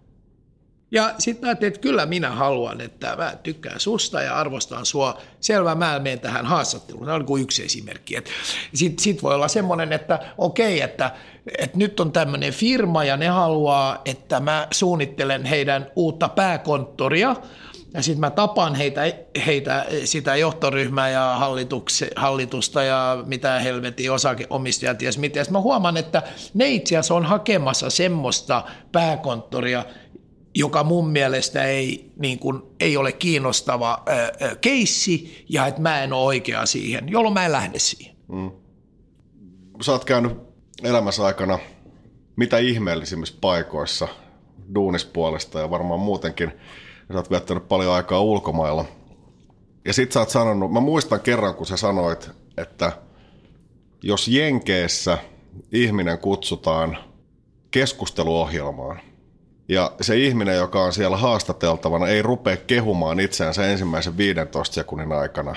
Ja 0.93 1.13
sitten 1.19 1.49
ajattelin, 1.49 1.67
että 1.67 1.81
kyllä 1.81 2.05
minä 2.05 2.29
haluan, 2.29 2.81
että 2.81 3.15
mä 3.15 3.33
tykkään 3.43 3.79
susta 3.79 4.21
ja 4.21 4.35
arvostan 4.35 4.85
sua. 4.85 5.21
Selvä, 5.39 5.75
mä 5.75 5.99
menen 5.99 6.19
tähän 6.19 6.45
haastatteluun. 6.45 7.05
Tämä 7.05 7.15
on 7.15 7.25
kuin 7.25 7.43
yksi 7.43 7.63
esimerkki. 7.65 8.15
Sitten 8.73 9.03
sit 9.03 9.23
voi 9.23 9.35
olla 9.35 9.47
semmoinen, 9.47 9.93
että 9.93 10.19
okei, 10.37 10.81
että, 10.81 11.11
että 11.57 11.77
nyt 11.77 11.99
on 11.99 12.11
tämmöinen 12.11 12.53
firma 12.53 13.03
ja 13.03 13.17
ne 13.17 13.27
haluaa, 13.27 14.01
että 14.05 14.39
mä 14.39 14.67
suunnittelen 14.71 15.45
heidän 15.45 15.91
uutta 15.95 16.29
pääkonttoria. 16.29 17.35
Ja 17.93 18.01
sitten 18.01 18.19
mä 18.19 18.29
tapaan 18.29 18.75
heitä, 18.75 19.01
heitä, 19.45 19.85
sitä 20.05 20.35
johtoryhmää 20.35 21.09
ja 21.09 21.39
hallitusta 22.15 22.83
ja 22.83 23.23
mitä 23.25 23.59
helvetin 23.59 24.11
osakeomistajat 24.11 25.01
ja 25.01 25.11
mitä. 25.17 25.45
Mä 25.49 25.59
huomaan, 25.59 25.97
että 25.97 26.23
ne 26.53 26.69
itse 26.69 26.97
asiassa 26.97 27.15
on 27.15 27.25
hakemassa 27.25 27.89
semmoista 27.89 28.63
pääkonttoria, 28.91 29.85
joka 30.55 30.83
mun 30.83 31.09
mielestä 31.09 31.63
ei, 31.63 32.11
niin 32.15 32.39
kuin, 32.39 32.61
ei 32.79 32.97
ole 32.97 33.11
kiinnostava 33.11 34.03
keissi 34.61 35.45
ja 35.49 35.67
että 35.67 35.81
mä 35.81 36.03
en 36.03 36.13
ole 36.13 36.25
oikea 36.25 36.65
siihen, 36.65 37.09
jolloin 37.09 37.33
mä 37.33 37.45
en 37.45 37.51
lähde 37.51 37.79
siihen. 37.79 38.15
Mm. 38.27 38.51
Sä 39.81 39.91
oot 39.91 40.05
käynyt 40.05 40.37
elämässä 40.83 41.25
aikana 41.25 41.59
mitä 42.35 42.57
ihmeellisimmissä 42.57 43.35
paikoissa 43.41 44.07
duunispuolesta 44.75 45.59
ja 45.59 45.69
varmaan 45.69 45.99
muutenkin. 45.99 46.51
Sä 47.11 47.17
oot 47.17 47.31
viettänyt 47.31 47.67
paljon 47.67 47.93
aikaa 47.93 48.21
ulkomailla. 48.21 48.85
Ja 49.85 49.93
sit 49.93 50.11
sä 50.11 50.19
oot 50.19 50.29
sanonut, 50.29 50.71
mä 50.71 50.79
muistan 50.79 51.19
kerran 51.19 51.55
kun 51.55 51.65
sä 51.65 51.77
sanoit, 51.77 52.29
että 52.57 52.91
jos 54.03 54.27
Jenkeessä 54.27 55.17
ihminen 55.71 56.17
kutsutaan 56.17 56.97
keskusteluohjelmaan– 57.71 58.99
ja 59.67 59.91
se 60.01 60.17
ihminen, 60.17 60.55
joka 60.55 60.83
on 60.83 60.93
siellä 60.93 61.17
haastateltavana, 61.17 62.07
ei 62.07 62.21
rupea 62.21 62.57
kehumaan 62.57 63.19
itseänsä 63.19 63.67
ensimmäisen 63.67 64.17
15 64.17 64.75
sekunnin 64.75 65.11
aikana, 65.11 65.55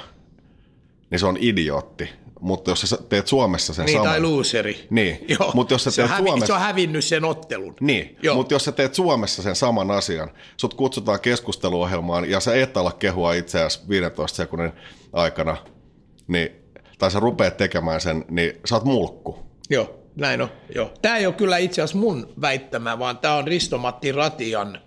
niin 1.10 1.18
se 1.18 1.26
on 1.26 1.36
idiootti. 1.40 2.08
Mutta 2.40 2.70
jos 2.70 2.80
sä 2.80 2.98
teet 3.08 3.26
Suomessa 3.26 3.75
sen 3.75 3.84
niin, 3.84 3.96
saman... 3.96 4.10
tai 4.10 4.20
looseri. 4.20 4.86
Niin. 4.90 5.26
Mutta 5.54 5.75
jos 5.75 5.84
sä 5.84 5.90
se, 5.90 6.02
teet 6.02 6.10
hävi, 6.10 6.26
Suomessa... 6.28 6.46
se 6.46 6.52
on 6.52 6.60
hävinnyt 6.60 7.04
sen 7.04 7.25
ottelun. 7.25 7.75
Niin, 7.80 8.16
mutta 8.34 8.54
jos 8.54 8.64
sä 8.64 8.72
teet 8.72 8.94
Suomessa 8.94 9.42
sen 9.42 9.56
saman 9.56 9.90
asian, 9.90 10.30
sut 10.56 10.75
kutsutaan 10.75 11.20
keskusteluohjelmaan 11.20 12.30
ja 12.30 12.40
sä 12.40 12.54
et 12.54 12.76
ala 12.76 12.92
kehua 12.92 13.32
itseäsi 13.32 13.80
15 13.88 14.36
sekunnin 14.36 14.72
aikana, 15.12 15.56
niin, 16.26 16.48
tai 16.98 17.10
sä 17.10 17.20
rupeat 17.20 17.56
tekemään 17.56 18.00
sen, 18.00 18.25
niin 18.28 18.60
sä 18.64 18.75
oot 18.75 18.84
mulkku. 18.84 19.38
Joo 19.70 20.05
näin 20.16 20.42
on, 20.42 20.49
joo. 20.75 20.92
Tämä 21.02 21.16
ei 21.16 21.26
ole 21.26 21.35
kyllä 21.35 21.56
itse 21.56 21.82
asiassa 21.82 21.99
mun 21.99 22.32
väittämä, 22.40 22.99
vaan 22.99 23.18
tämä 23.18 23.35
on 23.35 23.46
Risto-Matti 23.46 24.12
Ratian 24.12 24.78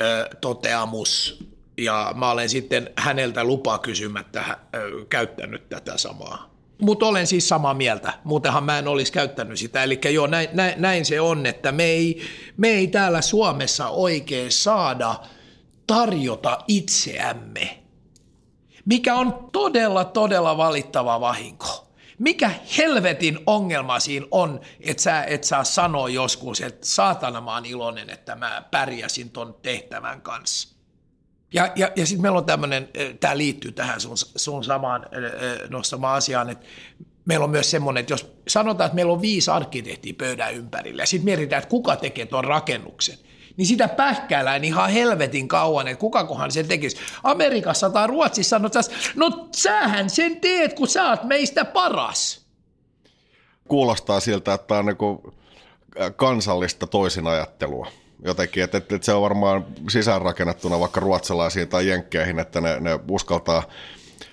ö, 0.00 0.28
toteamus, 0.40 1.44
ja 1.78 2.12
mä 2.16 2.30
olen 2.30 2.48
sitten 2.48 2.90
häneltä 2.96 3.44
lupaa 3.44 3.78
kysymättä 3.78 4.44
ö, 4.74 5.06
käyttänyt 5.08 5.68
tätä 5.68 5.98
samaa. 5.98 6.50
Mutta 6.82 7.06
olen 7.06 7.26
siis 7.26 7.48
samaa 7.48 7.74
mieltä, 7.74 8.12
muutenhan 8.24 8.64
mä 8.64 8.78
en 8.78 8.88
olisi 8.88 9.12
käyttänyt 9.12 9.58
sitä. 9.58 9.82
Eli 9.82 10.00
joo, 10.12 10.26
näin, 10.26 10.48
näin, 10.52 10.74
näin 10.82 11.04
se 11.04 11.20
on, 11.20 11.46
että 11.46 11.72
me 11.72 11.84
ei, 11.84 12.22
me 12.56 12.68
ei 12.68 12.86
täällä 12.86 13.22
Suomessa 13.22 13.88
oikein 13.88 14.52
saada 14.52 15.14
tarjota 15.86 16.58
itseämme, 16.68 17.82
mikä 18.84 19.14
on 19.14 19.48
todella, 19.52 20.04
todella 20.04 20.56
valittava 20.56 21.20
vahinko 21.20 21.89
mikä 22.20 22.50
helvetin 22.78 23.38
ongelma 23.46 24.00
siinä 24.00 24.26
on, 24.30 24.60
että 24.80 25.02
sä 25.02 25.24
et 25.24 25.44
saa 25.44 25.64
sanoa 25.64 26.08
joskus, 26.08 26.60
että 26.60 26.86
saatana 26.86 27.40
mä 27.40 27.54
oon 27.54 27.66
iloinen, 27.66 28.10
että 28.10 28.34
mä 28.34 28.62
pärjäsin 28.70 29.30
ton 29.30 29.54
tehtävän 29.62 30.22
kanssa. 30.22 30.76
Ja, 31.52 31.72
ja, 31.76 31.92
ja 31.96 32.06
sitten 32.06 32.22
meillä 32.22 32.38
on 32.38 32.44
tämmöinen, 32.44 32.88
tämä 33.20 33.36
liittyy 33.36 33.72
tähän 33.72 34.00
sun, 34.00 34.16
sun 34.16 34.64
samaan 34.64 35.06
nostamaan 35.68 36.16
asiaan, 36.16 36.50
että 36.50 36.66
meillä 37.24 37.44
on 37.44 37.50
myös 37.50 37.70
semmoinen, 37.70 38.00
että 38.00 38.12
jos 38.12 38.32
sanotaan, 38.48 38.86
että 38.86 38.94
meillä 38.94 39.12
on 39.12 39.22
viisi 39.22 39.50
arkkitehtiä 39.50 40.14
pöydän 40.18 40.54
ympärillä, 40.54 41.02
ja 41.02 41.06
sitten 41.06 41.24
mietitään, 41.24 41.62
että 41.62 41.70
kuka 41.70 41.96
tekee 41.96 42.26
tuon 42.26 42.44
rakennuksen, 42.44 43.18
niin 43.56 43.66
sitä 43.66 43.88
pähkäillään 43.88 44.64
ihan 44.64 44.90
helvetin 44.90 45.48
kauan, 45.48 45.88
että 45.88 46.00
kukakohan 46.00 46.52
sen 46.52 46.68
tekisi. 46.68 46.96
Amerikassa 47.22 47.90
tai 47.90 48.06
Ruotsissa 48.06 48.56
sanotaan, 48.56 48.84
no 49.16 49.48
sähän 49.56 50.10
sen 50.10 50.40
teet, 50.40 50.72
kun 50.72 50.88
sä 50.88 51.08
oot 51.08 51.24
meistä 51.24 51.64
paras. 51.64 52.46
Kuulostaa 53.68 54.20
siltä, 54.20 54.54
että 54.54 54.66
tämä 54.66 54.78
on 54.78 54.86
niinku 54.86 55.34
kansallista 56.16 56.86
toisinajattelua 56.86 57.86
jotenkin, 58.24 58.62
että, 58.64 58.78
että 58.78 58.98
se 59.02 59.12
on 59.12 59.22
varmaan 59.22 59.66
sisäänrakennettuna 59.90 60.80
vaikka 60.80 61.00
ruotsalaisiin 61.00 61.68
tai 61.68 61.88
jenkkeihin, 61.88 62.38
että 62.38 62.60
ne, 62.60 62.80
ne 62.80 63.00
uskaltaa 63.10 63.62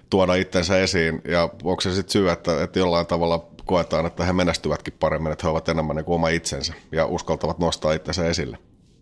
tuoda 0.09 0.35
itsensä 0.35 0.79
esiin, 0.79 1.21
ja 1.27 1.49
onko 1.63 1.81
se 1.81 1.93
sitten 1.93 2.11
syy, 2.11 2.29
että, 2.29 2.63
että 2.63 2.79
jollain 2.79 3.05
tavalla 3.05 3.45
koetaan, 3.65 4.05
että 4.05 4.25
he 4.25 4.33
menestyvätkin 4.33 4.93
paremmin, 4.99 5.31
että 5.31 5.45
he 5.47 5.49
ovat 5.49 5.69
enemmän 5.69 5.95
niin 5.95 6.05
kuin 6.05 6.15
oma 6.15 6.29
itsensä 6.29 6.73
ja 6.91 7.05
uskaltavat 7.05 7.59
nostaa 7.59 7.93
itsensä 7.93 8.25
esille 8.25 8.57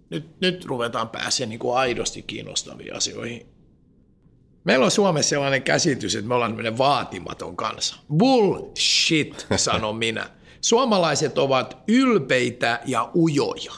nyt, 0.10 0.42
nyt 0.42 0.66
ruvetaan 0.66 1.10
pääsemään 1.10 1.50
niin 1.50 1.60
kuin 1.60 1.78
aidosti 1.78 2.22
kiinnostaviin 2.22 2.96
asioihin. 2.96 3.56
Meillä 4.64 4.86
on 4.86 4.92
Suomessa 4.92 5.30
sellainen 5.30 5.64
käsitys, 5.64 6.16
että 6.16 6.28
me 6.28 6.34
ollaan 6.34 6.52
tämmöinen 6.52 6.78
vaatimaton 6.78 7.56
kansa. 7.56 7.96
Bullshit, 8.18 9.48
sanon 9.56 9.96
minä. 10.06 10.30
Suomalaiset 10.62 11.38
ovat 11.38 11.78
ylpeitä 11.88 12.80
ja 12.86 13.10
ujoja. 13.16 13.72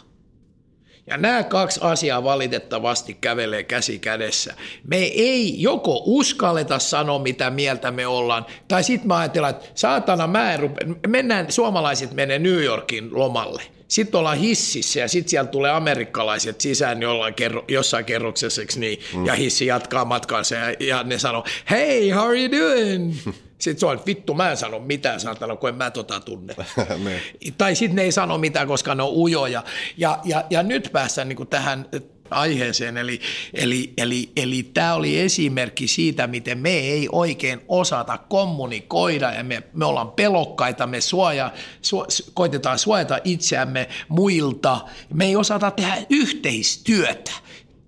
Ja 1.07 1.17
nämä 1.17 1.43
kaksi 1.43 1.79
asiaa 1.84 2.24
valitettavasti 2.24 3.17
kävelee 3.22 3.63
käsi 3.63 4.00
kädessä. 4.00 4.53
Me 4.84 4.98
ei 4.98 5.62
joko 5.62 6.01
uskalleta 6.05 6.79
sanoa, 6.79 7.19
mitä 7.19 7.50
mieltä 7.50 7.91
me 7.91 8.07
ollaan, 8.07 8.46
tai 8.67 8.84
sitten 8.84 9.07
mä 9.07 9.17
ajatellaan, 9.17 9.55
että 9.55 9.69
saatana 9.75 10.27
mä 10.27 10.53
en 10.53 10.60
rupe... 10.60 10.86
mennään, 11.07 11.51
suomalaiset 11.51 12.13
menee 12.13 12.39
New 12.39 12.63
Yorkin 12.63 13.10
lomalle– 13.13 13.63
sitten 13.88 14.20
ollaan 14.20 14.38
hississä 14.38 15.00
ja 15.00 15.08
sitten 15.08 15.29
sieltä 15.29 15.51
tulee 15.51 15.72
amerikkalaiset 15.72 16.62
sisään 16.62 17.01
jollain 17.01 17.34
kerro, 17.34 17.65
jossain 17.67 18.06
kerroksessa, 18.06 18.62
niin, 18.75 19.00
mm. 19.15 19.25
ja 19.25 19.34
hissi 19.34 19.65
jatkaa 19.65 20.06
matkansa 20.06 20.56
ja, 20.56 20.74
ja 20.79 21.03
ne 21.03 21.20
sanoo, 21.20 21.46
hey, 21.70 22.10
how 22.10 22.27
are 22.27 22.39
you 22.39 22.51
doing? 22.51 23.13
Sitten 23.58 23.79
se 23.79 23.86
on, 23.86 24.01
vittu, 24.06 24.34
mä 24.34 24.51
en 24.51 24.58
sano 24.58 24.79
mitään, 24.79 25.20
saatana, 25.20 25.56
kun 25.56 25.70
en 25.70 25.75
mä 25.75 25.91
tota 25.91 26.20
tunne. 26.20 26.56
niin. 27.06 27.53
Tai 27.58 27.75
sitten 27.75 27.96
ne 27.96 28.01
ei 28.01 28.12
sano 28.12 28.38
mitään, 28.38 28.67
koska 28.67 28.96
ne 28.96 29.03
on 29.03 29.10
ujoja. 29.13 29.63
Ja, 29.98 30.20
ja, 30.24 30.44
ja 30.50 30.63
nyt 30.63 30.89
päästään 30.91 31.29
niin 31.29 31.48
tähän 31.48 31.86
aiheeseen. 32.31 32.98
Eli, 32.98 33.19
eli, 33.53 33.93
eli, 33.98 34.31
eli 34.36 34.63
tämä 34.63 34.93
oli 34.93 35.19
esimerkki 35.19 35.88
siitä, 35.88 36.27
miten 36.27 36.57
me 36.57 36.69
ei 36.69 37.10
oikein 37.12 37.62
osata 37.67 38.17
kommunikoida 38.17 39.31
ja 39.31 39.43
me, 39.43 39.63
me 39.74 39.86
ollaan 39.86 40.12
pelokkaita, 40.12 40.88
me 40.88 41.01
suoja, 41.01 41.51
su, 41.81 42.05
koitetaan 42.34 42.79
suojata 42.79 43.19
itseämme 43.24 43.89
muilta. 44.07 44.81
Me 45.13 45.25
ei 45.25 45.36
osata 45.36 45.72
tehdä 45.72 45.98
yhteistyötä. 46.10 47.31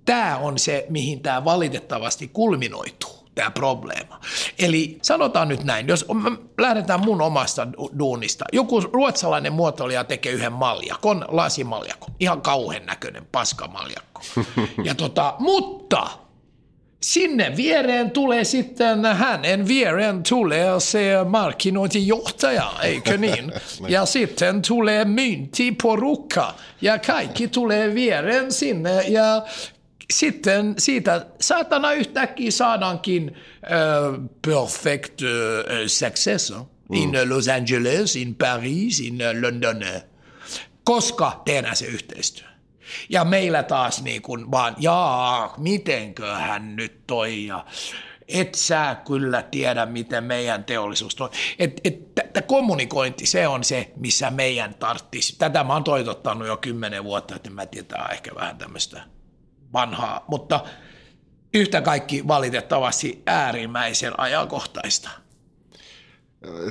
Tämä 0.05 0.37
on 0.37 0.59
se, 0.59 0.85
mihin 0.89 1.21
tämä 1.21 1.45
valitettavasti 1.45 2.27
kulminoituu 2.27 3.18
tämä 3.39 3.51
probleema. 3.51 4.19
Eli 4.59 4.97
sanotaan 5.01 5.47
nyt 5.47 5.63
näin, 5.63 5.87
jos 5.87 6.05
lähdetään 6.57 6.99
mun 6.99 7.21
omasta 7.21 7.67
duunista. 7.99 8.45
Joku 8.53 8.81
ruotsalainen 8.81 9.53
muotoilija 9.53 10.03
tekee 10.03 10.31
yhden 10.31 10.53
maljakon, 10.53 11.25
lasimaljakon, 11.27 12.13
ihan 12.19 12.41
kauhean 12.41 12.85
näköinen 12.85 13.27
paskamaljakko. 13.31 14.21
Ja 14.83 14.95
tota, 14.95 15.35
mutta 15.39 16.07
sinne 17.01 17.53
viereen 17.55 18.11
tulee 18.11 18.43
sitten 18.43 19.05
hänen 19.05 19.67
viereen 19.67 20.23
tulee 20.29 20.79
se 20.79 21.11
markkinointijohtaja, 21.27 22.71
eikö 22.81 23.17
niin? 23.17 23.53
Ja 23.87 24.05
sitten 24.05 24.61
tulee 24.67 25.05
myyntiporukka 25.05 26.53
ja 26.81 26.99
kaikki 26.99 27.47
tulee 27.47 27.93
viereen 27.93 28.51
sinne 28.51 29.01
ja 29.01 29.43
sitten 30.13 30.75
siitä 30.77 31.25
saatana 31.41 31.93
yhtäkkiä 31.93 32.51
saadaankin 32.51 33.37
uh, 33.63 34.29
perfect 34.47 35.21
uh, 35.21 35.27
success 35.87 36.51
mm. 36.51 36.95
in 36.95 37.11
Los 37.25 37.47
Angeles, 37.47 38.15
in 38.15 38.35
Paris, 38.35 38.99
in 38.99 39.19
London, 39.41 39.83
koska 40.83 41.41
tehdään 41.45 41.75
se 41.75 41.85
yhteistyö. 41.85 42.47
Ja 43.09 43.25
meillä 43.25 43.63
taas 43.63 44.03
niin 44.03 44.21
kuin 44.21 44.51
vaan, 44.51 44.75
jaa, 44.79 45.53
mitenköhän 45.57 46.75
nyt 46.75 47.07
toi 47.07 47.45
ja 47.45 47.65
et 48.27 48.55
sä 48.55 48.97
kyllä 49.07 49.41
tiedä, 49.41 49.85
miten 49.85 50.23
meidän 50.23 50.63
teollisuus 50.63 51.15
toi. 51.15 51.29
Et, 51.59 51.81
et, 51.83 52.15
t- 52.15 52.47
kommunikointi, 52.47 53.25
se 53.25 53.47
on 53.47 53.63
se, 53.63 53.91
missä 53.95 54.31
meidän 54.31 54.75
tarttisi. 54.75 55.35
Tätä 55.37 55.63
mä 55.63 55.73
oon 55.73 55.83
toitottanut 55.83 56.47
jo 56.47 56.57
kymmenen 56.57 57.03
vuotta, 57.03 57.35
että 57.35 57.49
mä 57.49 57.65
tiedän 57.65 58.11
ehkä 58.11 58.35
vähän 58.35 58.57
tämmöistä 58.57 59.01
vanhaa, 59.73 60.25
mutta 60.27 60.63
yhtä 61.53 61.81
kaikki 61.81 62.27
valitettavasti 62.27 63.23
äärimmäisen 63.25 64.19
ajankohtaista. 64.19 65.09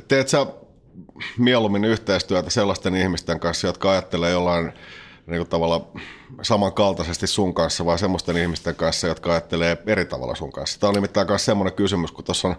Teet 0.09 0.29
sä 0.29 0.47
mieluummin 1.39 1.85
yhteistyötä 1.85 2.51
sellaisten 2.51 2.97
ihmisten 2.97 3.41
kanssa, 3.41 3.67
jotka 3.67 3.91
ajattelee 3.91 4.31
jollain 4.31 4.73
niin 5.27 5.39
kuin 5.39 5.49
tavalla 5.49 5.89
samankaltaisesti 6.43 7.27
sun 7.27 7.55
kanssa 7.55 7.85
vai 7.85 7.99
semmoisten 7.99 8.37
ihmisten 8.37 8.75
kanssa, 8.75 9.07
jotka 9.07 9.31
ajattelee 9.31 9.83
eri 9.87 10.05
tavalla 10.05 10.35
sun 10.35 10.53
kanssa? 10.53 10.81
Tämä 10.81 10.89
on 10.89 10.95
nimittäin 10.95 11.29
myös 11.29 11.45
semmoinen 11.45 11.75
kysymys, 11.75 12.13
kun 12.13 12.25
tuossa 12.25 12.49
on, 12.49 12.57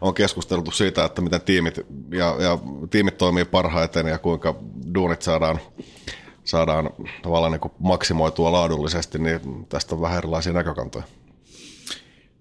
on 0.00 0.14
keskusteltu 0.14 0.70
siitä, 0.70 1.04
että 1.04 1.22
miten 1.22 1.40
tiimit, 1.40 1.80
ja, 2.10 2.36
ja 2.38 2.58
tiimit 2.90 3.18
toimii 3.18 3.44
parhaiten 3.44 4.06
ja 4.06 4.18
kuinka 4.18 4.54
duunit 4.94 5.22
saadaan 5.22 5.60
saadaan 6.46 6.90
tavallaan 7.22 7.52
niin 7.52 7.72
maksimoitua 7.78 8.52
laadullisesti, 8.52 9.18
niin 9.18 9.66
tästä 9.68 9.94
on 9.94 10.00
vähän 10.00 10.18
erilaisia 10.18 10.52
näkökantoja. 10.52 11.04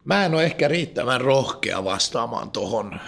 Mä 0.05 0.25
en 0.25 0.33
ole 0.33 0.43
ehkä 0.43 0.67
riittävän 0.67 1.21
rohkea 1.21 1.83
vastaamaan 1.83 2.51
tuohon 2.51 3.00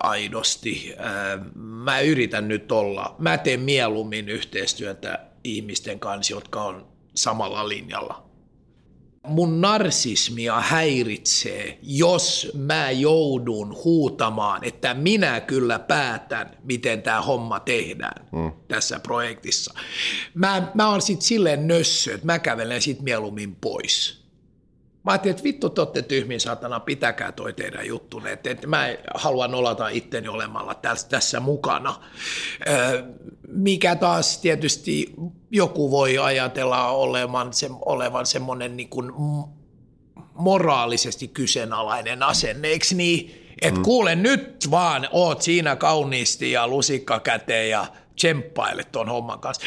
aidosti. 0.00 0.94
Ö, 0.98 1.38
mä 1.54 2.00
yritän 2.00 2.48
nyt 2.48 2.72
olla, 2.72 3.14
mä 3.18 3.38
teen 3.38 3.60
mieluummin 3.60 4.28
yhteistyötä 4.28 5.18
ihmisten 5.44 6.00
kanssa, 6.00 6.34
jotka 6.34 6.62
on 6.62 6.86
samalla 7.14 7.68
linjalla 7.68 8.31
mun 9.26 9.60
narsismia 9.60 10.60
häiritsee, 10.60 11.78
jos 11.82 12.52
mä 12.54 12.90
joudun 12.90 13.76
huutamaan, 13.84 14.64
että 14.64 14.94
minä 14.94 15.40
kyllä 15.40 15.78
päätän, 15.78 16.50
miten 16.64 17.02
tämä 17.02 17.22
homma 17.22 17.60
tehdään 17.60 18.26
mm. 18.32 18.52
tässä 18.68 19.00
projektissa. 19.00 19.74
Mä, 20.34 20.70
mä 20.74 20.88
oon 20.88 21.02
sitten 21.02 21.26
silleen 21.26 21.68
nössö, 21.68 22.14
että 22.14 22.26
mä 22.26 22.38
kävelen 22.38 22.82
sit 22.82 23.00
mieluummin 23.00 23.56
pois. 23.56 24.21
Mä 25.04 25.12
ajattelin, 25.12 25.30
että 25.30 25.44
vittu 25.44 25.70
te 25.70 25.80
olette 25.80 26.02
tyhmin 26.02 26.40
satana, 26.40 26.80
pitäkää 26.80 27.32
toi 27.32 27.52
teidän 27.52 27.86
juttunne. 27.86 28.32
Että, 28.32 28.50
että 28.50 28.66
mä 28.66 28.86
haluan 29.14 29.50
nolata 29.50 29.88
itteni 29.88 30.28
olemalla 30.28 30.74
tässä, 30.74 31.08
tässä 31.08 31.40
mukana. 31.40 31.94
Mikä 33.48 33.96
taas 33.96 34.38
tietysti 34.38 35.14
joku 35.50 35.90
voi 35.90 36.18
ajatella 36.18 36.88
olevan, 36.88 37.52
se, 37.52 37.70
olevan 37.84 38.26
semmoinen 38.26 38.76
niin 38.76 38.88
kuin 38.88 39.12
moraalisesti 40.34 41.28
kyseenalainen 41.28 42.22
asenne, 42.22 42.68
eikö 42.68 42.86
niin? 42.94 43.42
Että 43.62 43.80
mm. 43.80 43.84
kuule 43.84 44.14
nyt 44.14 44.70
vaan, 44.70 45.08
oot 45.12 45.42
siinä 45.42 45.76
kauniisti 45.76 46.52
ja 46.52 46.68
lusikka 46.68 47.20
käteen 47.20 47.70
ja– 47.70 47.86
tsemppaile 48.22 48.84
tuon 48.84 49.08
homman 49.08 49.40
kanssa. 49.40 49.66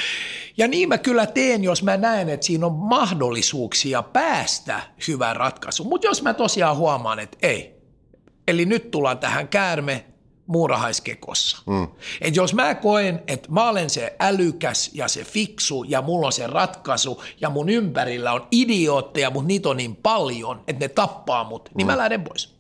Ja 0.58 0.68
niin 0.68 0.90
mä 0.90 0.98
kyllä 0.98 1.26
teen, 1.26 1.64
jos 1.64 1.84
mä 1.84 1.98
näen, 1.98 2.30
että 2.30 2.46
siinä 2.46 2.66
on 2.66 2.74
mahdollisuuksia 2.74 4.04
päästä 4.04 4.82
hyvään 5.08 5.36
ratkaisuun. 5.36 5.90
Mutta 5.90 6.08
jos 6.08 6.22
mä 6.22 6.34
tosiaan 6.34 6.78
huomaan, 6.78 7.20
että 7.20 7.38
ei, 7.42 7.76
eli 8.48 8.66
nyt 8.66 8.92
tullaan 8.92 9.18
tähän 9.18 9.48
käärme 9.48 10.06
muurahaiskekossa. 10.48 11.58
Mm. 11.66 11.88
Et 12.22 12.36
jos 12.36 12.54
mä 12.54 12.76
koen, 12.76 13.24
että 13.28 13.52
mä 13.52 13.70
olen 13.70 13.90
se 13.90 14.16
älykäs 14.20 14.92
ja 14.94 15.08
se 15.08 15.24
fiksu 15.24 15.84
ja 15.84 16.02
mulla 16.02 16.26
on 16.26 16.34
se 16.34 16.48
ratkaisu 16.48 17.24
ja 17.42 17.50
mun 17.50 17.70
ympärillä 17.70 18.34
on 18.34 18.48
idiootteja, 18.52 19.30
mutta 19.30 19.48
niitä 19.48 19.70
on 19.70 19.78
niin 19.78 19.96
paljon, 19.96 20.64
että 20.68 20.86
ne 20.86 20.90
tappaa 20.90 21.44
mut, 21.44 21.70
niin 21.76 21.88
mm. 21.88 21.92
mä 21.92 21.98
lähden 21.98 22.24
pois. 22.24 22.56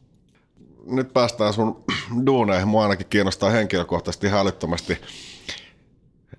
Nyt 0.85 1.13
päästään 1.13 1.53
sun 1.53 1.83
duuneihin. 2.25 2.67
Mua 2.67 2.83
ainakin 2.83 3.07
kiinnostaa 3.09 3.49
henkilökohtaisesti 3.49 4.27
ihan 4.27 4.41
älyttömästi 4.41 4.97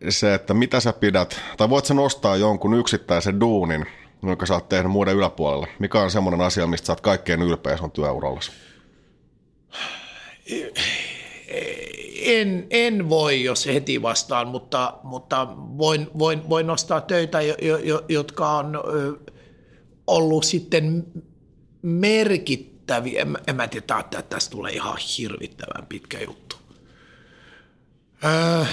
se, 0.08 0.34
että 0.34 0.54
mitä 0.54 0.80
sä 0.80 0.92
pidät, 0.92 1.40
tai 1.56 1.70
voit 1.70 1.84
sä 1.84 1.94
nostaa 1.94 2.36
jonkun 2.36 2.74
yksittäisen 2.74 3.40
duunin, 3.40 3.86
jonka 4.22 4.46
sä 4.46 4.54
oot 4.54 4.68
tehnyt 4.68 4.92
muiden 4.92 5.16
yläpuolella? 5.16 5.66
Mikä 5.78 6.00
on 6.00 6.10
semmoinen 6.10 6.40
asia, 6.40 6.66
mistä 6.66 6.86
sä 6.86 6.92
oot 6.92 7.00
kaikkein 7.00 7.42
ylpeä 7.42 7.76
sun 7.76 7.90
työurallasi? 7.90 8.52
En, 12.22 12.66
en 12.70 13.08
voi, 13.08 13.44
jos 13.44 13.66
heti 13.66 14.02
vastaan, 14.02 14.48
mutta, 14.48 14.94
mutta 15.02 15.48
voin, 15.56 16.06
voin, 16.18 16.48
voin 16.48 16.66
nostaa 16.66 17.00
töitä, 17.00 17.40
jo, 17.40 17.54
jo, 17.76 18.04
jotka 18.08 18.50
on 18.50 18.78
ollut 20.06 20.44
sitten 20.44 21.06
merkittäviä. 21.82 23.22
En, 23.22 23.38
en 23.46 23.56
mä 23.56 23.68
tiedä, 23.68 23.98
että 24.00 24.22
tästä 24.22 24.50
tulee 24.50 24.72
ihan 24.72 24.96
hirvittävän 25.18 25.86
pitkä 25.86 26.20
juttu. 26.20 26.56
Äh, 28.24 28.68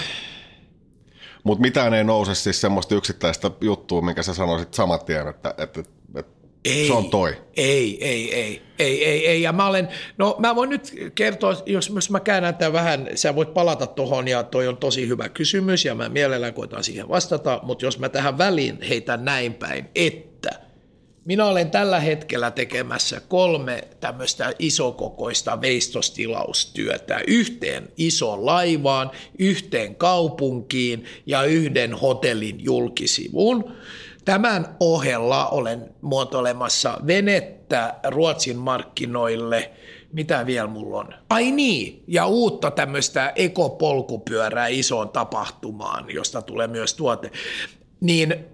mutta 1.44 1.62
mitään 1.62 1.94
ei 1.94 2.04
nouse 2.04 2.36
siis 2.36 2.62
semmoista 2.62 2.96
yksittäistä 2.96 3.52
juttua, 3.62 4.02
minkä 4.02 4.24
sä 4.24 4.34
sanoisit 4.34 4.74
saman 4.74 5.06
tien, 5.06 5.28
että, 5.28 5.54
että, 5.58 5.84
että 6.16 6.44
ei, 6.66 6.88
se 6.88 6.94
on 6.94 7.10
toi. 7.10 7.38
Ei, 7.56 8.06
ei, 8.06 8.36
ei, 8.36 8.62
ei, 8.80 9.06
ei, 9.06 9.28
ei. 9.28 9.42
Ja 9.42 9.52
mä 9.52 9.68
olen, 9.68 9.88
no 10.18 10.36
mä 10.40 10.56
voin 10.56 10.70
nyt 10.70 10.96
kertoa, 11.16 11.56
jos, 11.66 11.90
jos 11.90 12.10
mä 12.10 12.20
käännän 12.20 12.56
tämän 12.56 12.74
vähän, 12.74 13.10
sä 13.16 13.36
voit 13.36 13.54
palata 13.54 13.88
tuohon 13.88 14.28
ja 14.28 14.44
toi 14.44 14.68
on 14.68 14.78
tosi 14.78 15.08
hyvä 15.08 15.30
kysymys 15.30 15.86
ja 15.86 15.96
mä 15.96 16.10
mielellään 16.10 16.54
koitan 16.54 16.84
siihen 16.84 17.10
vastata, 17.10 17.60
mutta 17.64 17.86
jos 17.86 18.00
mä 18.00 18.10
tähän 18.10 18.38
väliin 18.38 18.82
heitän 18.82 19.26
näin 19.26 19.54
päin, 19.54 19.90
että– 19.96 20.50
minä 21.26 21.46
olen 21.46 21.72
tällä 21.72 22.00
hetkellä 22.00 22.52
tekemässä 22.52 23.22
kolme 23.28 23.88
tämmöistä 24.00 24.54
isokokoista 24.60 25.62
veistostilaustyötä 25.62 27.22
yhteen 27.28 27.90
isoon 27.98 28.46
laivaan, 28.46 29.12
yhteen 29.40 29.96
kaupunkiin 29.96 31.06
ja 31.26 31.44
yhden 31.44 31.94
hotellin 31.94 32.64
julkisivuun. 32.64 33.72
Tämän 34.26 34.76
ohella 34.80 35.48
olen 35.48 35.90
muotoilemassa 36.02 36.98
venettä 37.08 37.96
Ruotsin 38.08 38.58
markkinoille. 38.58 39.72
Mitä 40.14 40.46
vielä 40.46 40.68
mulla 40.68 41.00
on? 41.00 41.14
Ai 41.30 41.52
niin, 41.52 42.04
ja 42.08 42.28
uutta 42.28 42.72
tämmöistä 42.72 43.34
ekopolkupyörää 43.36 44.68
isoon 44.68 45.10
tapahtumaan, 45.10 46.06
josta 46.10 46.42
tulee 46.42 46.68
myös 46.68 46.94
tuote. 46.94 47.32
Niin 48.02 48.46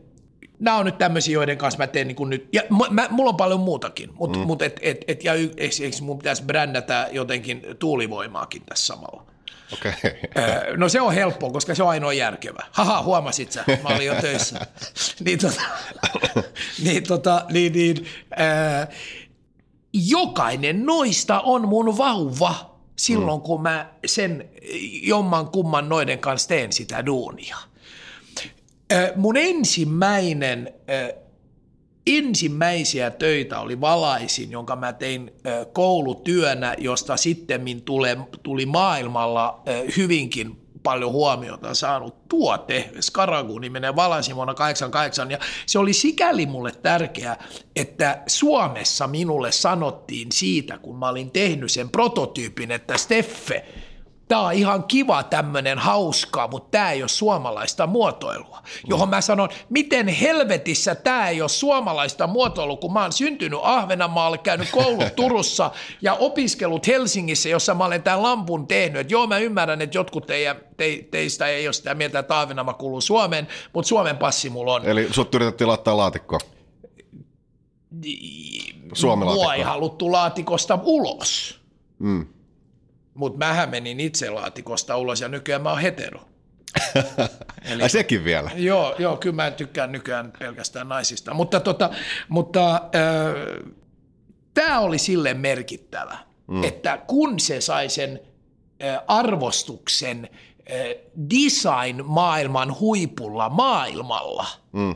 nämä 0.60 0.78
on 0.78 0.86
nyt 0.86 0.98
tämmöisiä, 0.98 1.34
joiden 1.34 1.58
kanssa 1.58 1.78
mä 1.78 1.88
teen 1.88 2.08
niin 2.08 2.16
kuin 2.16 2.30
nyt, 2.30 2.48
ja 2.54 2.62
mä, 2.90 3.08
mulla 3.10 3.30
on 3.30 3.38
paljon 3.38 3.60
muutakin, 3.60 4.10
mutta 4.14 4.40
mm. 4.40 4.46
mut 4.46 4.62
et, 4.62 4.80
et, 4.82 4.98
et, 5.08 5.24
ja 5.24 5.34
eikö, 5.34 5.98
mun 6.02 6.18
pitäisi 6.18 6.44
brändätä 6.44 7.08
jotenkin 7.12 7.62
tuulivoimaakin 7.80 8.62
tässä 8.66 8.86
samalla? 8.86 9.24
Okay. 9.74 9.94
No 10.78 10.90
se 10.90 11.02
on 11.02 11.14
helppoa, 11.14 11.52
koska 11.52 11.76
se 11.76 11.84
on 11.84 11.90
ainoa 11.90 12.14
järkevä. 12.14 12.66
Haha, 12.72 13.04
huomasit 13.04 13.52
sä, 13.52 13.64
mä 13.84 13.90
olin 13.96 14.08
jo 14.08 14.16
töissä. 14.22 14.60
niin, 15.26 15.40
tota, 15.40 15.62
niin, 16.84 17.04
tota, 17.04 17.46
niin, 17.50 17.74
niin, 17.74 18.06
äh, 18.42 18.88
jokainen 19.94 20.86
noista 20.86 21.42
on 21.42 21.68
mun 21.68 21.98
vauva 21.98 22.80
silloin, 22.96 23.40
mm. 23.40 23.44
kun 23.44 23.62
mä 23.62 23.94
sen 24.06 24.50
jomman 25.02 25.48
kumman 25.48 25.90
noiden 25.90 26.20
kanssa 26.20 26.50
teen 26.50 26.74
sitä 26.74 27.06
duunia. 27.06 27.58
Mun 29.16 29.38
ensimmäinen 29.38 30.74
ensimmäisiä 32.08 33.12
töitä 33.12 33.60
oli 33.60 33.82
valaisin, 33.82 34.52
jonka 34.52 34.76
mä 34.76 34.94
tein 34.94 35.32
koulutyönä, 35.74 36.76
josta 36.78 37.18
sitten 37.18 37.62
tuli 38.44 38.66
maailmalla 38.66 39.62
hyvinkin 39.98 40.62
paljon 40.84 41.12
huomiota 41.12 41.74
saanut 41.74 42.28
tuote, 42.30 42.90
Skaragu-niminen 43.00 43.96
valaisin 43.96 44.36
vuonna 44.36 44.54
88, 44.54 45.32
ja 45.32 45.40
se 45.66 45.80
oli 45.80 45.94
sikäli 45.94 46.46
mulle 46.46 46.72
tärkeä, 46.72 47.38
että 47.76 48.24
Suomessa 48.28 49.08
minulle 49.08 49.52
sanottiin 49.52 50.32
siitä, 50.32 50.78
kun 50.78 50.96
mä 50.96 51.10
olin 51.10 51.32
tehnyt 51.32 51.72
sen 51.72 51.90
prototyypin, 51.90 52.72
että 52.72 52.98
Steffe, 52.98 53.66
tämä 54.30 54.42
on 54.42 54.54
ihan 54.54 54.84
kiva 54.84 55.24
tämmöinen 55.24 55.80
hauskaa, 55.80 56.48
mutta 56.48 56.72
tämä 56.72 56.92
ei 56.92 57.04
ole 57.04 57.10
suomalaista 57.10 57.88
muotoilua. 57.88 58.64
Johon 58.88 59.10
mä 59.10 59.22
sanon, 59.22 59.50
miten 59.70 60.08
helvetissä 60.08 60.96
tämä 60.96 61.30
ei 61.30 61.42
ole 61.42 61.50
suomalaista 61.50 62.28
muotoilua, 62.28 62.78
kun 62.78 62.94
mä 62.94 63.02
oon 63.02 63.14
syntynyt 63.14 63.60
Ahvenanmaalle, 63.64 64.38
käynyt 64.38 64.72
koulut 64.72 65.16
Turussa 65.16 65.72
ja 66.02 66.14
opiskellut 66.14 66.88
Helsingissä, 66.88 67.50
jossa 67.50 67.74
mä 67.74 67.86
olen 67.86 68.04
tämän 68.04 68.24
lampun 68.24 68.68
tehnyt. 68.68 69.02
Et 69.02 69.12
joo, 69.12 69.28
mä 69.28 69.38
ymmärrän, 69.38 69.82
että 69.82 69.98
jotkut 69.98 70.28
teidän, 70.28 70.56
te, 70.78 71.08
teistä 71.12 71.48
ei 71.48 71.68
ole 71.68 71.74
sitä 71.74 71.96
mieltä, 71.96 72.20
että 72.20 72.40
Ahvenanmaa 72.40 72.74
kuuluu 72.74 73.02
Suomeen, 73.02 73.48
mutta 73.74 73.88
Suomen 73.88 74.18
passi 74.18 74.50
mulla 74.50 74.74
on. 74.74 74.86
Eli 74.86 75.08
sut 75.12 75.36
yritettiin 75.36 75.68
laittaa 75.68 75.98
laatikkoa? 75.98 76.40
Suomi 78.94 79.26
Mua 79.26 79.54
ei 79.54 79.62
haluttu 79.62 80.12
laatikosta 80.12 80.80
ulos. 80.84 81.60
Mm. 82.00 82.26
Mutta 83.20 83.38
mähän 83.38 83.70
menin 83.70 84.00
itse 84.00 84.30
laatikosta 84.30 84.98
ulos 84.98 85.22
ja 85.22 85.28
nykyään 85.28 85.62
mä 85.62 85.70
oon 85.70 85.82
hetero. 85.82 86.22
Eli, 87.66 87.82
Ai 87.84 87.90
sekin 87.90 88.24
vielä? 88.24 88.52
Joo, 88.56 88.96
joo, 89.00 89.18
kyllä 89.18 89.36
mä 89.36 89.48
en 89.48 89.54
tykkään 89.54 89.92
nykyään 89.92 90.34
pelkästään 90.40 90.90
naisista. 90.90 91.34
Mutta, 91.34 91.60
tota, 91.60 91.90
mutta 92.30 92.76
äh, 92.76 92.82
tämä 94.54 94.80
oli 94.80 94.98
sille 94.98 95.34
merkittävä, 95.34 96.18
mm. 96.48 96.64
että 96.64 96.98
kun 97.08 97.40
se 97.40 97.62
sai 97.62 97.90
sen 97.90 98.20
äh, 98.84 99.00
arvostuksen 99.08 100.30
äh, 100.72 100.78
design-maailman 101.30 102.80
huipulla 102.80 103.50
maailmalla, 103.50 104.46
mm 104.72 104.96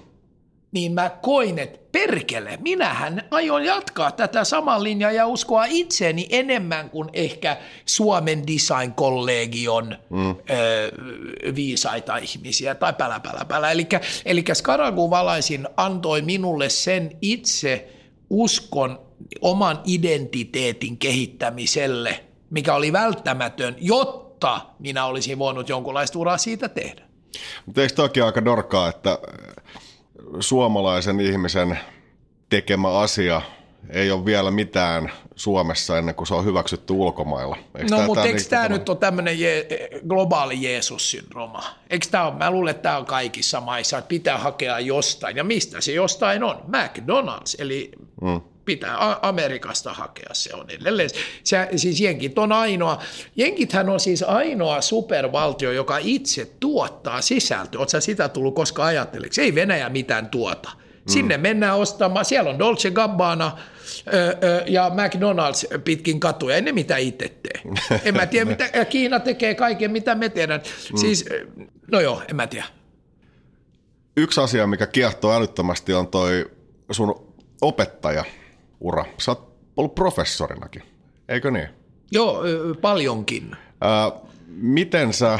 niin 0.73 0.93
mä 0.93 1.09
koin, 1.21 1.59
että 1.59 1.79
perkele, 1.91 2.57
minähän 2.61 3.23
aion 3.31 3.65
jatkaa 3.65 4.11
tätä 4.11 4.43
samaa 4.43 4.83
linjaa 4.83 5.11
ja 5.11 5.27
uskoa 5.27 5.65
itseeni 5.65 6.27
enemmän 6.29 6.89
kuin 6.89 7.09
ehkä 7.13 7.57
Suomen 7.85 8.47
design-kollegion 8.47 9.97
mm. 10.09 10.29
ö, 10.29 10.35
viisaita 11.55 12.17
ihmisiä 12.17 12.75
tai 12.75 12.93
pälä, 12.93 13.19
pälä, 13.19 13.45
pälä. 13.45 13.67
Eli 14.25 14.43
Skaragu 14.53 15.09
Valaisin 15.09 15.67
antoi 15.77 16.21
minulle 16.21 16.69
sen 16.69 17.17
itse 17.21 17.89
uskon 18.29 18.99
oman 19.41 19.81
identiteetin 19.85 20.97
kehittämiselle, 20.97 22.23
mikä 22.49 22.75
oli 22.75 22.93
välttämätön, 22.93 23.75
jotta 23.79 24.61
minä 24.79 25.05
olisin 25.05 25.39
voinut 25.39 25.69
jonkunlaista 25.69 26.19
uraa 26.19 26.37
siitä 26.37 26.69
tehdä. 26.69 27.01
Mutta 27.65 27.81
eikö 27.81 27.93
toki 27.93 28.21
aika 28.21 28.45
dorkaa, 28.45 28.89
että 28.89 29.19
suomalaisen 30.39 31.19
ihmisen 31.19 31.79
tekemä 32.49 32.99
asia 32.99 33.41
ei 33.89 34.11
ole 34.11 34.25
vielä 34.25 34.51
mitään 34.51 35.11
Suomessa 35.35 35.97
ennen 35.97 36.15
kuin 36.15 36.27
se 36.27 36.33
on 36.33 36.45
hyväksytty 36.45 36.93
ulkomailla. 36.93 37.57
Eikö 37.75 37.95
no, 37.95 38.01
mutta 38.05 38.23
eikö 38.23 38.41
tämä 38.49 38.63
tämä 38.63 38.77
nyt 38.77 38.89
ole 38.89 38.97
tämmöinen 38.97 39.39
je- 39.39 39.67
globaali 40.07 40.61
Jeesus-syndrooma? 40.61 41.63
Eikö 41.89 42.07
tämä 42.11 42.27
ole, 42.27 42.35
mä 42.35 42.51
luulen, 42.51 42.71
että 42.71 42.83
tämä 42.83 42.97
on 42.97 43.05
kaikissa 43.05 43.61
maissa, 43.61 43.97
että 43.97 44.09
pitää 44.09 44.37
hakea 44.37 44.79
jostain. 44.79 45.37
Ja 45.37 45.43
mistä 45.43 45.81
se 45.81 45.91
jostain 45.91 46.43
on? 46.43 46.55
McDonald's, 46.67 47.55
eli 47.59 47.91
hmm. 48.21 48.41
Pitää 48.65 49.17
Amerikasta 49.21 49.93
hakea, 49.93 50.29
se 50.33 50.55
on 50.55 50.69
edelleen. 50.69 51.09
Se, 51.43 51.67
siis 51.75 52.01
Jenkit 52.01 52.37
on 52.37 52.51
ainoa, 52.51 53.01
Jenkithän 53.35 53.89
on 53.89 53.99
siis 53.99 54.23
ainoa 54.23 54.81
supervaltio, 54.81 55.71
joka 55.71 55.97
itse 55.97 56.51
tuottaa 56.59 57.21
sisältöä. 57.21 57.79
Oletko 57.79 58.01
sitä 58.01 58.29
tullut 58.29 58.55
koskaan 58.55 58.87
ajatteleksi? 58.87 59.41
Ei 59.41 59.55
Venäjä 59.55 59.89
mitään 59.89 60.29
tuota. 60.29 60.69
Sinne 61.07 61.37
mm. 61.37 61.41
mennään 61.41 61.77
ostamaan, 61.77 62.25
siellä 62.25 62.49
on 62.49 62.59
Dolce 62.59 62.91
Gabbana 62.91 63.57
ja 64.67 64.89
McDonald's 64.89 65.79
pitkin 65.79 66.19
katuja, 66.19 66.55
ei 66.55 66.61
ne 66.61 66.71
mitä 66.71 66.97
itse 66.97 67.29
tee. 67.29 67.73
En 68.05 68.15
mä 68.15 68.25
tiedä, 68.25 68.45
mitä 68.45 68.85
Kiina 68.85 69.19
tekee 69.19 69.55
kaiken, 69.55 69.91
mitä 69.91 70.15
me 70.15 70.29
tehdään. 70.29 70.61
Mm. 70.91 70.97
Siis, 70.97 71.25
no 71.91 71.99
joo, 71.99 72.21
en 72.29 72.35
mä 72.35 72.47
tiedä. 72.47 72.65
Yksi 74.17 74.41
asia, 74.41 74.67
mikä 74.67 74.87
kiehtoo 74.87 75.33
älyttömästi, 75.33 75.93
on 75.93 76.07
toi 76.07 76.51
sun 76.91 77.33
opettajaura. 78.83 79.05
Sä 79.17 79.31
oot 79.31 79.53
ollut 79.77 79.95
professorinakin, 79.95 80.83
eikö 81.29 81.51
niin? 81.51 81.67
Joo, 82.11 82.43
paljonkin. 82.81 83.55
Ää, 83.81 84.11
miten 84.47 85.13
sä 85.13 85.39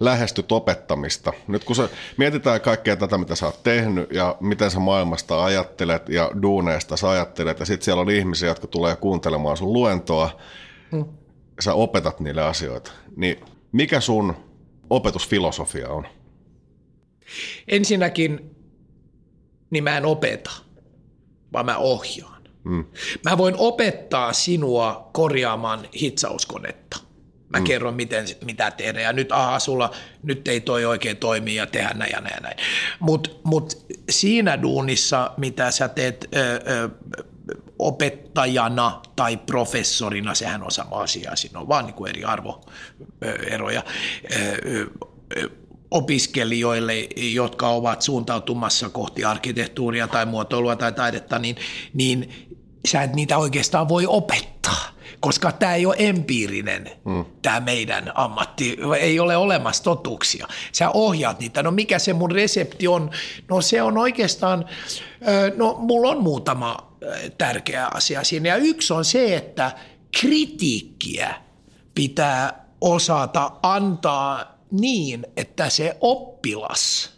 lähestyt 0.00 0.52
opettamista? 0.52 1.32
Nyt 1.48 1.64
kun 1.64 1.76
sä 1.76 1.88
mietitään 2.16 2.60
kaikkea 2.60 2.96
tätä, 2.96 3.18
mitä 3.18 3.34
sä 3.34 3.46
oot 3.46 3.62
tehnyt 3.62 4.12
ja 4.12 4.36
miten 4.40 4.70
sä 4.70 4.78
maailmasta 4.78 5.44
ajattelet 5.44 6.08
ja 6.08 6.30
duuneista 6.42 6.96
sä 6.96 7.10
ajattelet 7.10 7.60
ja 7.60 7.66
sitten 7.66 7.84
siellä 7.84 8.00
on 8.00 8.10
ihmisiä, 8.10 8.48
jotka 8.48 8.66
tulee 8.66 8.96
kuuntelemaan 8.96 9.56
sun 9.56 9.72
luentoa, 9.72 10.40
hmm. 10.92 11.04
sä 11.60 11.74
opetat 11.74 12.20
niille 12.20 12.42
asioita, 12.42 12.92
niin 13.16 13.40
mikä 13.72 14.00
sun 14.00 14.36
opetusfilosofia 14.90 15.88
on? 15.88 16.06
Ensinnäkin, 17.68 18.56
niin 19.70 19.84
mä 19.84 19.96
en 19.96 20.04
opeta, 20.06 20.50
vaan 21.52 21.66
mä 21.66 21.76
ohjaan. 21.76 22.37
Hmm. 22.68 22.84
Mä 23.24 23.38
voin 23.38 23.54
opettaa 23.58 24.32
sinua 24.32 25.10
korjaamaan 25.12 25.88
hitsauskonetta 26.00 27.08
Mä 27.48 27.58
mm. 27.58 27.64
kerron, 27.64 27.94
miten, 27.94 28.26
mitä 28.44 28.70
tehdä 28.70 29.00
ja 29.00 29.12
nyt 29.12 29.32
aha, 29.32 29.58
sulla 29.58 29.90
nyt 30.22 30.48
ei 30.48 30.60
toi 30.60 30.84
oikein 30.84 31.16
toimi 31.16 31.54
ja 31.54 31.66
tehdä 31.66 31.90
näin 31.94 32.12
ja 32.12 32.20
näin 32.20 32.34
ja 32.34 32.40
näin. 32.40 32.56
Mutta 33.00 33.30
mut 33.44 33.86
siinä 34.10 34.62
duunissa, 34.62 35.30
mitä 35.36 35.70
sä 35.70 35.88
teet 35.88 36.28
ö, 36.36 36.38
ö, 36.40 36.88
opettajana 37.78 39.00
tai 39.16 39.36
professorina, 39.36 40.34
sehän 40.34 40.62
on 40.62 40.70
sama 40.70 40.96
asia, 40.96 41.36
siinä 41.36 41.60
on 41.60 41.68
vaan 41.68 41.86
niin 41.86 41.94
kuin 41.94 42.10
eri 42.10 42.24
arvoeroja. 42.24 43.82
Opiskelijoille, 45.90 47.08
jotka 47.16 47.68
ovat 47.68 48.02
suuntautumassa 48.02 48.88
kohti 48.88 49.24
arkkitehtuuria 49.24 50.08
tai 50.08 50.26
muotoilua 50.26 50.76
tai 50.76 50.92
taidetta, 50.92 51.38
niin, 51.38 51.56
niin 51.94 52.47
sä 52.86 53.02
et 53.02 53.14
niitä 53.14 53.38
oikeastaan 53.38 53.88
voi 53.88 54.06
opettaa 54.06 54.98
koska 55.20 55.52
tämä 55.52 55.74
ei 55.74 55.86
ole 55.86 55.96
empiirinen, 55.98 56.90
mm. 57.04 57.24
tämä 57.42 57.60
meidän 57.60 58.12
ammatti, 58.14 58.76
ei 59.00 59.20
ole 59.20 59.36
olemassa 59.36 59.82
totuuksia. 59.82 60.46
Sä 60.72 60.90
ohjaat 60.90 61.40
niitä, 61.40 61.62
no 61.62 61.70
mikä 61.70 61.98
se 61.98 62.12
mun 62.12 62.30
resepti 62.30 62.88
on? 62.88 63.10
No 63.48 63.60
se 63.60 63.82
on 63.82 63.98
oikeastaan, 63.98 64.64
no 65.56 65.76
mulla 65.78 66.08
on 66.08 66.22
muutama 66.22 66.76
tärkeä 67.38 67.86
asia 67.86 68.24
siinä, 68.24 68.48
ja 68.48 68.56
yksi 68.56 68.92
on 68.92 69.04
se, 69.04 69.36
että 69.36 69.72
kritiikkiä 70.20 71.34
pitää 71.94 72.64
osata 72.80 73.52
antaa 73.62 74.58
niin, 74.70 75.26
että 75.36 75.70
se 75.70 75.96
oppilas– 76.00 77.10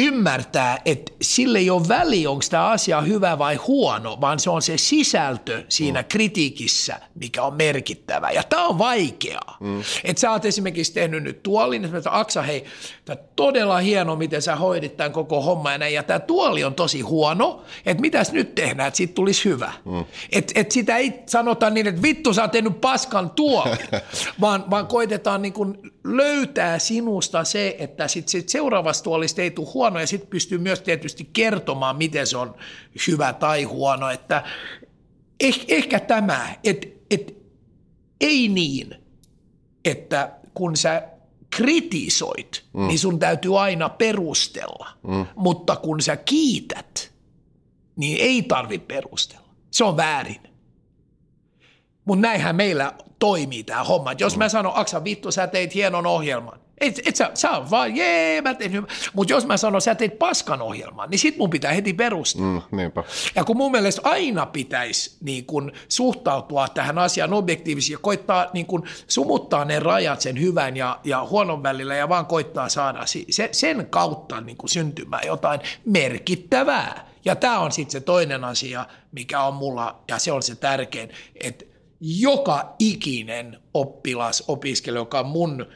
ymmärtää, 0.00 0.78
että 0.84 1.12
sille 1.22 1.58
ei 1.58 1.70
ole 1.70 1.88
väli, 1.88 2.26
onko 2.26 2.44
tämä 2.50 2.66
asia 2.66 3.00
hyvä 3.00 3.38
vai 3.38 3.56
huono, 3.56 4.20
vaan 4.20 4.38
se 4.38 4.50
on 4.50 4.62
se 4.62 4.78
sisältö 4.78 5.64
siinä 5.68 6.00
mm. 6.00 6.06
kritiikissä, 6.08 7.00
mikä 7.14 7.42
on 7.42 7.54
merkittävä. 7.54 8.30
Ja 8.30 8.42
tämä 8.42 8.66
on 8.66 8.78
vaikeaa. 8.78 9.56
Mm. 9.60 9.82
Että 10.04 10.20
sä 10.20 10.30
oot 10.30 10.44
esimerkiksi 10.44 10.92
tehnyt 10.92 11.22
nyt 11.22 11.42
tuolin, 11.42 11.84
että 11.84 12.18
Aksa, 12.18 12.42
hei, 12.42 12.64
tämä 13.04 13.16
todella 13.36 13.78
hieno, 13.78 14.16
miten 14.16 14.42
sä 14.42 14.56
hoidit 14.56 14.96
tämän 14.96 15.12
koko 15.12 15.42
homman 15.42 15.72
ja 15.72 15.78
näin, 15.78 15.94
ja 15.94 16.02
tämä 16.02 16.18
tuoli 16.18 16.64
on 16.64 16.74
tosi 16.74 17.00
huono, 17.00 17.62
että 17.86 18.00
mitäs 18.00 18.32
nyt 18.32 18.54
tehdään, 18.54 18.88
että 18.88 18.96
siitä 18.96 19.14
tulisi 19.14 19.44
hyvä. 19.44 19.72
Mm. 19.84 20.04
Että 20.32 20.60
et 20.60 20.70
sitä 20.70 20.96
ei 20.96 21.14
sanota 21.26 21.70
niin, 21.70 21.86
että 21.86 22.02
vittu 22.02 22.34
sä 22.34 22.42
oot 22.42 22.50
tehnyt 22.50 22.80
paskan 22.80 23.30
tuoli, 23.30 23.76
vaan, 24.40 24.70
vaan 24.70 24.86
koitetaan 24.86 25.42
niin 25.42 25.52
kuin 25.52 25.92
löytää 26.04 26.78
sinusta 26.78 27.44
se, 27.44 27.76
että 27.78 28.08
sit, 28.08 28.28
sit 28.28 28.48
seuraavasta 28.48 29.04
tuolista 29.04 29.42
ei 29.42 29.50
tule 29.50 29.68
huono, 29.74 30.00
ja 30.00 30.06
sitten 30.06 30.30
pystyy 30.30 30.58
myös 30.58 30.80
tietysti 30.80 31.30
kertomaan, 31.32 31.96
miten 31.96 32.26
se 32.26 32.36
on 32.36 32.54
hyvä 33.06 33.32
tai 33.32 33.62
huono, 33.62 34.10
että 34.10 34.44
eh, 35.40 35.64
ehkä 35.68 36.00
tämä, 36.00 36.54
että 36.64 36.86
et, 37.10 37.36
ei 38.20 38.48
niin, 38.48 38.94
että 39.84 40.32
kun 40.54 40.76
sä 40.76 41.02
kritisoit, 41.50 42.64
mm. 42.72 42.86
niin 42.86 42.98
sun 42.98 43.18
täytyy 43.18 43.60
aina 43.60 43.88
perustella. 43.88 44.88
Mm. 45.02 45.26
Mutta 45.36 45.76
kun 45.76 46.00
sä 46.00 46.16
kiität, 46.16 47.12
niin 47.96 48.18
ei 48.20 48.42
tarvi 48.42 48.78
perustella. 48.78 49.48
Se 49.70 49.84
on 49.84 49.96
väärin. 49.96 50.40
Mutta 52.04 52.22
näinhän 52.22 52.56
meillä 52.56 52.92
toimii 53.20 53.64
tämä 53.64 53.84
homma. 53.84 54.12
Et 54.12 54.20
jos 54.20 54.36
mä 54.36 54.48
sanon, 54.48 54.72
Aksa 54.74 55.04
vittu, 55.04 55.32
sä 55.32 55.46
teit 55.46 55.74
hienon 55.74 56.06
ohjelman. 56.06 56.60
Et, 56.80 57.00
et 57.06 57.16
sä, 57.16 57.30
sä 57.34 57.50
on 57.50 57.70
vaan, 57.70 57.96
jee, 57.96 58.42
mä 58.42 58.54
tein. 58.54 58.86
Mutta 59.12 59.32
jos 59.32 59.46
mä 59.46 59.56
sanon, 59.56 59.80
sä 59.80 59.94
teit 59.94 60.18
paskan 60.18 60.62
ohjelman, 60.62 61.10
niin 61.10 61.18
sit 61.18 61.36
mun 61.36 61.50
pitää 61.50 61.72
heti 61.72 61.92
perustaa. 61.92 62.42
Mm, 62.42 62.62
niinpä. 62.76 63.04
Ja 63.34 63.44
kun 63.44 63.56
mun 63.56 63.72
mielestä 63.72 64.02
aina 64.04 64.46
pitäisi 64.46 65.16
niin 65.20 65.44
kun, 65.46 65.72
suhtautua 65.88 66.68
tähän 66.68 66.98
asiaan 66.98 67.32
objektiivisesti 67.32 67.92
ja 67.92 67.98
koittaa 67.98 68.46
niin 68.52 68.66
kun, 68.66 68.84
sumuttaa 69.08 69.64
ne 69.64 69.80
rajat 69.80 70.20
sen 70.20 70.40
hyvän 70.40 70.76
ja, 70.76 71.00
ja 71.04 71.26
huonon 71.30 71.62
välillä 71.62 71.94
ja 71.94 72.08
vaan 72.08 72.26
koittaa 72.26 72.68
saada 72.68 73.02
se, 73.06 73.48
sen 73.52 73.86
kautta 73.90 74.40
niin 74.40 74.56
kun, 74.56 74.68
syntymään 74.68 75.26
jotain 75.26 75.60
merkittävää. 75.84 77.10
Ja 77.24 77.36
tämä 77.36 77.58
on 77.58 77.72
sitten 77.72 77.92
se 77.92 78.00
toinen 78.00 78.44
asia, 78.44 78.86
mikä 79.12 79.42
on 79.42 79.54
mulla, 79.54 80.02
ja 80.08 80.18
se 80.18 80.32
on 80.32 80.42
se 80.42 80.54
tärkein, 80.54 81.10
että 81.40 81.64
joka 82.00 82.74
ikinen 82.78 83.58
oppilas, 83.74 84.44
opiskelija, 84.48 85.00
joka 85.00 85.22
mun 85.22 85.66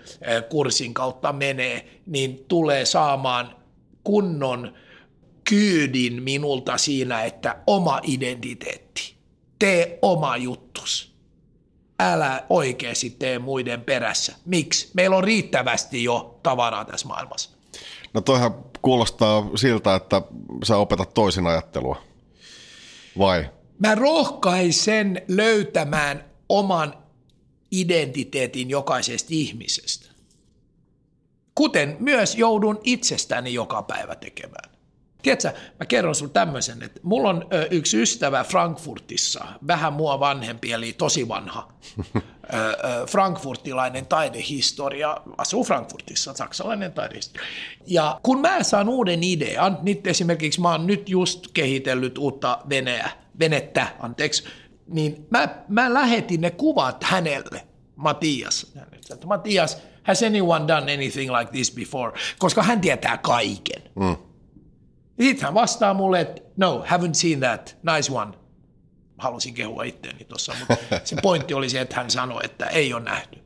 kurssin 0.49 0.95
kautta 0.95 1.33
menee, 1.33 2.01
niin 2.07 2.45
tulee 2.49 2.85
saamaan 2.85 3.57
kunnon 4.05 4.75
kyydin 5.49 6.23
minulta 6.23 6.79
siinä, 6.79 7.25
että 7.25 7.57
oma 7.67 8.01
identiteetti, 8.03 9.17
tee 9.59 9.99
oma 10.03 10.37
juttus. 10.37 11.15
Älä 12.01 12.45
oikeasti 12.51 13.11
tee 13.11 13.39
muiden 13.39 13.81
perässä. 13.81 14.35
Miksi? 14.45 14.91
Meillä 14.95 15.17
on 15.17 15.25
riittävästi 15.25 16.05
jo 16.05 16.41
tavaraa 16.43 16.85
tässä 16.85 17.09
maailmassa. 17.09 17.51
No 18.15 18.21
toihan 18.21 18.55
kuulostaa 18.83 19.51
siltä, 19.55 19.95
että 19.95 20.23
sä 20.65 20.77
opetat 20.77 21.15
toisin 21.15 21.47
ajattelua. 21.47 22.03
Vai? 23.19 23.45
Mä 23.79 23.95
rohkaisen 23.95 25.23
löytämään 25.29 26.25
oman 26.49 26.95
identiteetin 27.71 28.71
jokaisesta 28.71 29.29
ihmisestä. 29.31 30.07
Kuten 31.55 31.97
myös 32.01 32.35
joudun 32.35 32.81
itsestäni 32.85 33.55
joka 33.55 33.83
päivä 33.83 34.17
tekemään. 34.17 34.71
Tiedätkö, 35.23 35.53
mä 35.81 35.87
kerron 35.87 36.15
sun 36.15 36.31
tämmöisen, 36.31 36.83
että 36.83 37.01
mulla 37.03 37.29
on 37.29 37.47
yksi 37.71 38.03
ystävä 38.03 38.45
Frankfurtissa, 38.45 39.45
vähän 39.67 39.93
mua 39.93 40.21
vanhempi, 40.21 40.73
eli 40.73 40.93
tosi 40.93 41.29
vanha, 41.29 41.73
frankfurtilainen 43.11 44.07
taidehistoria, 44.07 45.17
asuu 45.39 45.65
Frankfurtissa, 45.65 46.35
saksalainen 46.35 46.93
taidehistoria. 46.93 47.47
Ja 47.87 48.21
kun 48.23 48.41
mä 48.41 48.63
saan 48.63 48.89
uuden 48.89 49.23
idean, 49.23 49.79
nyt 49.83 50.07
esimerkiksi 50.07 50.61
mä 50.61 50.73
oon 50.73 50.87
nyt 50.87 51.09
just 51.09 51.47
kehitellyt 51.55 52.19
uutta 52.19 52.59
veneä, 52.69 53.11
venettä, 53.39 53.87
anteeksi, 54.01 54.45
niin 54.87 55.27
mä, 55.31 55.49
mä 55.69 55.95
lähetin 55.95 56.41
ne 56.41 56.51
kuvat 56.51 57.05
hänelle, 57.05 57.67
Matias. 57.97 58.73
Matias, 59.27 59.79
has 60.03 60.23
anyone 60.23 60.69
done 60.69 60.95
anything 60.95 61.33
like 61.39 61.51
this 61.53 61.73
before? 61.73 62.13
Koska 62.39 62.63
hän 62.63 62.81
tietää 62.81 63.19
kaiken. 63.19 63.83
Mm. 63.95 64.17
Sitten 65.21 65.45
hän 65.45 65.55
vastaa 65.55 65.95
mulle, 65.95 66.21
että 66.21 66.43
no, 66.57 66.85
haven't 66.87 67.15
seen 67.15 67.41
that, 67.41 67.77
nice 67.95 68.13
one. 68.13 68.44
Halusin 69.19 69.55
kehua 69.55 69.85
itteeni 69.85 70.25
tuossa, 70.25 70.55
mutta 70.59 70.77
se 71.05 71.17
pointti 71.23 71.55
oli 71.55 71.69
se, 71.69 71.81
että 71.81 71.97
hän 71.97 72.11
sanoi, 72.11 72.41
että 72.45 72.67
ei 72.67 72.95
ole 72.95 73.03
nähty. 73.03 73.39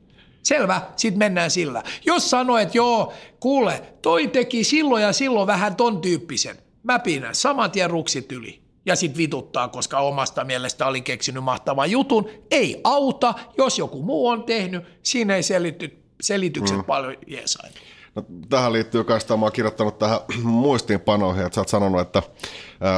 Selvä, 0.43 0.83
sitten 0.97 1.19
mennään 1.19 1.51
sillä. 1.51 1.83
Jos 2.07 2.31
sanoo, 2.31 2.59
että 2.59 2.79
joo, 2.79 3.13
kuule, 3.41 3.83
toi 4.03 4.29
teki 4.29 4.65
silloin 4.65 5.03
ja 5.03 5.13
silloin 5.13 5.47
vähän 5.47 5.77
ton 5.77 6.01
tyyppisen, 6.01 6.57
mä 6.83 6.99
pidän 6.99 7.35
saman 7.35 7.71
tien 7.71 7.91
ruksit 7.91 8.33
yli 8.33 8.63
ja 8.87 8.97
sitten 8.97 9.19
vituttaa, 9.19 9.69
koska 9.69 9.99
omasta 9.99 10.45
mielestä 10.45 10.87
olin 10.87 11.05
keksinyt 11.05 11.45
mahtavan 11.45 11.91
jutun. 11.91 12.29
Ei 12.51 12.81
auta, 12.85 13.35
jos 13.59 13.79
joku 13.79 14.03
muu 14.03 14.29
on 14.29 14.45
tehnyt, 14.45 14.85
siinä 15.03 15.37
ei 15.37 15.43
selity, 15.43 16.03
selitykset 16.21 16.77
mm. 16.77 16.85
paljon 16.85 17.15
jeesain. 17.27 17.73
No, 18.15 18.25
tähän 18.49 18.73
liittyy 18.73 19.05
myös, 19.09 19.27
mä 19.29 19.51
kirjoittanut 19.51 19.99
tähän 19.99 20.19
muistiinpanoihin, 20.43 21.47
että 21.47 21.55
sä 21.55 21.61
oot 21.61 21.69
sanonut, 21.69 22.01
että 22.01 22.23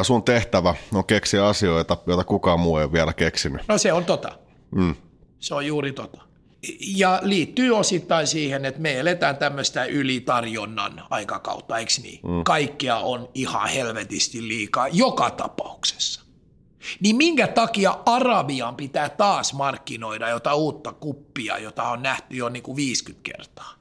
sun 0.02 0.22
tehtävä 0.22 0.74
on 0.94 1.04
keksiä 1.04 1.46
asioita, 1.46 1.96
joita 2.06 2.24
kukaan 2.24 2.60
muu 2.60 2.78
ei 2.78 2.84
ole 2.84 2.92
vielä 2.92 3.12
keksinyt. 3.12 3.62
No 3.68 3.78
se 3.78 3.92
on 3.92 4.04
tota. 4.04 4.38
Mm. 4.70 4.94
Se 5.38 5.54
on 5.54 5.66
juuri 5.66 5.92
tota 5.92 6.30
ja 6.80 7.20
liittyy 7.22 7.76
osittain 7.76 8.26
siihen, 8.26 8.64
että 8.64 8.80
me 8.80 8.98
eletään 9.00 9.36
tämmöistä 9.36 9.84
ylitarjonnan 9.84 11.02
aikakautta, 11.10 11.78
eikö 11.78 11.92
niin? 12.02 12.20
Mm. 12.22 12.44
Kaikkea 12.44 12.96
on 12.96 13.28
ihan 13.34 13.68
helvetisti 13.68 14.48
liikaa 14.48 14.88
joka 14.88 15.30
tapauksessa. 15.30 16.20
Niin 17.00 17.16
minkä 17.16 17.46
takia 17.46 17.98
Arabian 18.06 18.76
pitää 18.76 19.08
taas 19.08 19.54
markkinoida 19.54 20.28
jota 20.28 20.54
uutta 20.54 20.92
kuppia, 20.92 21.58
jota 21.58 21.82
on 21.88 22.02
nähty 22.02 22.36
jo 22.36 22.48
niin 22.48 22.62
kuin 22.62 22.76
50 22.76 23.22
kertaa? 23.22 23.74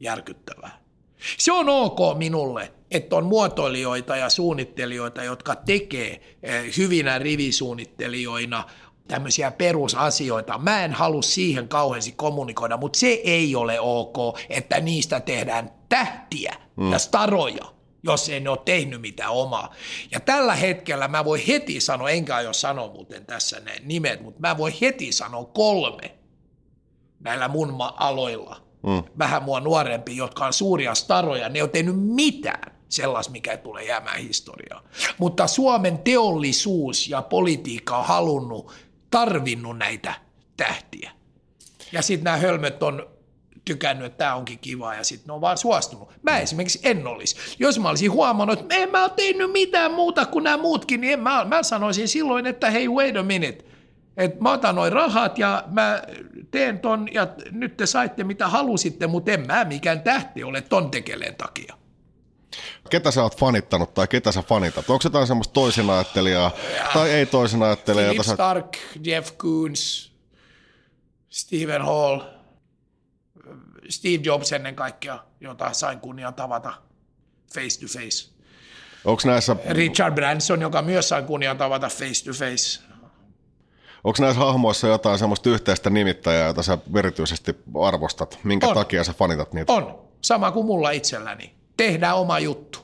Järkyttävää. 0.00 0.85
Se 1.38 1.52
on 1.52 1.68
ok 1.68 2.18
minulle, 2.18 2.72
että 2.90 3.16
on 3.16 3.24
muotoilijoita 3.24 4.16
ja 4.16 4.30
suunnittelijoita, 4.30 5.24
jotka 5.24 5.54
tekee 5.54 6.36
eh, 6.42 6.76
hyvinä 6.76 7.18
rivisuunnittelijoina 7.18 8.64
tämmöisiä 9.08 9.50
perusasioita. 9.50 10.58
Mä 10.58 10.84
en 10.84 10.92
halua 10.92 11.22
siihen 11.22 11.68
kauheasti 11.68 12.12
kommunikoida, 12.12 12.76
mutta 12.76 12.98
se 12.98 13.06
ei 13.06 13.56
ole 13.56 13.80
ok, 13.80 14.16
että 14.48 14.80
niistä 14.80 15.20
tehdään 15.20 15.70
tähtiä 15.88 16.56
mm. 16.76 16.92
ja 16.92 16.98
staroja, 16.98 17.64
jos 18.02 18.28
ei 18.28 18.40
ne 18.40 18.50
ole 18.50 18.58
tehnyt 18.64 19.00
mitään 19.00 19.32
omaa. 19.32 19.74
Ja 20.10 20.20
tällä 20.20 20.54
hetkellä 20.54 21.08
mä 21.08 21.24
voin 21.24 21.42
heti 21.48 21.80
sanoa, 21.80 22.10
enkä 22.10 22.36
aio 22.36 22.52
sanoa 22.52 22.88
muuten 22.88 23.26
tässä 23.26 23.60
ne 23.60 23.72
nimet, 23.84 24.22
mutta 24.22 24.40
mä 24.40 24.58
voin 24.58 24.74
heti 24.80 25.12
sanoa 25.12 25.44
kolme 25.44 26.16
näillä 27.20 27.48
mun 27.48 27.74
aloilla. 27.96 28.65
Mm. 28.82 29.02
Vähän 29.18 29.42
mua 29.42 29.60
nuorempi, 29.60 30.16
jotka 30.16 30.46
on 30.46 30.52
suuria 30.52 30.94
staroja, 30.94 31.48
ne 31.48 31.58
ei 31.58 31.62
ole 31.62 31.70
tehnyt 31.70 31.96
mitään 31.98 32.76
sellaista, 32.88 33.32
mikä 33.32 33.52
ei 33.52 33.58
tule 33.58 33.84
jäämään 33.84 34.18
historiaa. 34.20 34.82
Mutta 35.18 35.46
Suomen 35.46 35.98
teollisuus 35.98 37.08
ja 37.08 37.22
politiikka 37.22 37.98
on 37.98 38.04
halunnut 38.04 38.72
tarvinnut 39.10 39.78
näitä 39.78 40.14
tähtiä. 40.56 41.10
Ja 41.92 42.02
sitten 42.02 42.24
nämä 42.24 42.36
hölmöt 42.36 42.82
on 42.82 43.06
tykännyt, 43.64 44.06
että 44.06 44.18
tämä 44.18 44.34
onkin 44.34 44.58
kiva 44.58 44.94
ja 44.94 45.04
sitten 45.04 45.26
ne 45.26 45.32
on 45.32 45.40
vaan 45.40 45.58
suostunut. 45.58 46.08
Mä 46.22 46.38
esimerkiksi 46.38 46.80
en 46.82 47.06
olisi. 47.06 47.36
Jos 47.58 47.78
mä 47.78 47.88
olisin 47.88 48.12
huomannut, 48.12 48.60
että 48.60 48.74
en 48.74 48.90
mä 48.90 49.02
ole 49.02 49.12
tehnyt 49.16 49.52
mitään 49.52 49.92
muuta 49.92 50.26
kuin 50.26 50.44
nämä 50.44 50.56
muutkin, 50.56 51.00
niin 51.00 51.12
en 51.12 51.20
mä, 51.20 51.44
mä 51.44 51.62
sanoisin 51.62 52.08
silloin, 52.08 52.46
että 52.46 52.70
hei 52.70 52.88
wait 52.88 53.16
a 53.16 53.22
minute, 53.22 53.64
että 54.16 54.42
mä 54.42 54.52
otan 54.52 54.74
noin 54.74 54.92
rahat 54.92 55.38
ja 55.38 55.64
mä 55.66 56.02
teen 56.50 56.78
ton 56.78 57.08
ja 57.12 57.26
nyt 57.50 57.76
te 57.76 57.86
saitte 57.86 58.24
mitä 58.24 58.48
halusitte, 58.48 59.06
mutta 59.06 59.32
en 59.32 59.46
mä 59.46 59.64
mikään 59.64 60.00
tähti 60.02 60.44
ole 60.44 60.60
ton 60.60 60.90
tekeleen 60.90 61.34
takia. 61.34 61.74
Ketä 62.90 63.10
sä 63.10 63.22
oot 63.22 63.38
fanittanut 63.38 63.94
tai 63.94 64.08
ketä 64.08 64.32
sä 64.32 64.42
fanitat? 64.42 64.90
Onko 64.90 65.00
jotain 65.04 65.26
semmoista 65.26 65.52
toisin 65.52 65.90
ajattelijaa 65.90 66.50
tai 66.92 67.10
ei 67.10 67.26
toisin 67.26 67.62
ajattelijaa? 67.62 68.10
Philip 68.10 68.26
Stark. 68.26 68.76
Jeff 69.04 69.32
Koons, 69.36 70.12
Stephen 71.28 71.82
Hall, 71.82 72.20
Steve 73.88 74.22
Jobs 74.24 74.52
ennen 74.52 74.76
kaikkea, 74.76 75.18
jota 75.40 75.72
sain 75.72 76.00
kunnia 76.00 76.32
tavata 76.32 76.72
face 77.54 77.80
to 77.80 77.86
face. 77.86 78.30
Onko 79.04 79.22
näissä... 79.24 79.56
Richard 79.70 80.14
Branson, 80.14 80.60
joka 80.60 80.82
myös 80.82 81.08
sain 81.08 81.24
kunnia 81.24 81.54
tavata 81.54 81.88
face 81.88 82.24
to 82.24 82.32
face. 82.32 82.85
Onko 84.06 84.16
näissä 84.20 84.40
hahmoissa 84.40 84.88
jotain 84.88 85.18
semmoista 85.18 85.50
yhteistä 85.50 85.90
nimittäjää, 85.90 86.46
jota 86.46 86.62
sä 86.62 86.78
erityisesti 86.96 87.56
arvostat? 87.82 88.38
Minkä 88.44 88.68
on. 88.68 88.74
takia 88.74 89.04
sä 89.04 89.12
fanitat 89.12 89.52
niitä? 89.52 89.72
On. 89.72 89.98
Sama 90.20 90.52
kuin 90.52 90.66
mulla 90.66 90.90
itselläni 90.90 91.54
tehdään 91.76 92.16
oma 92.16 92.38
juttu. 92.38 92.78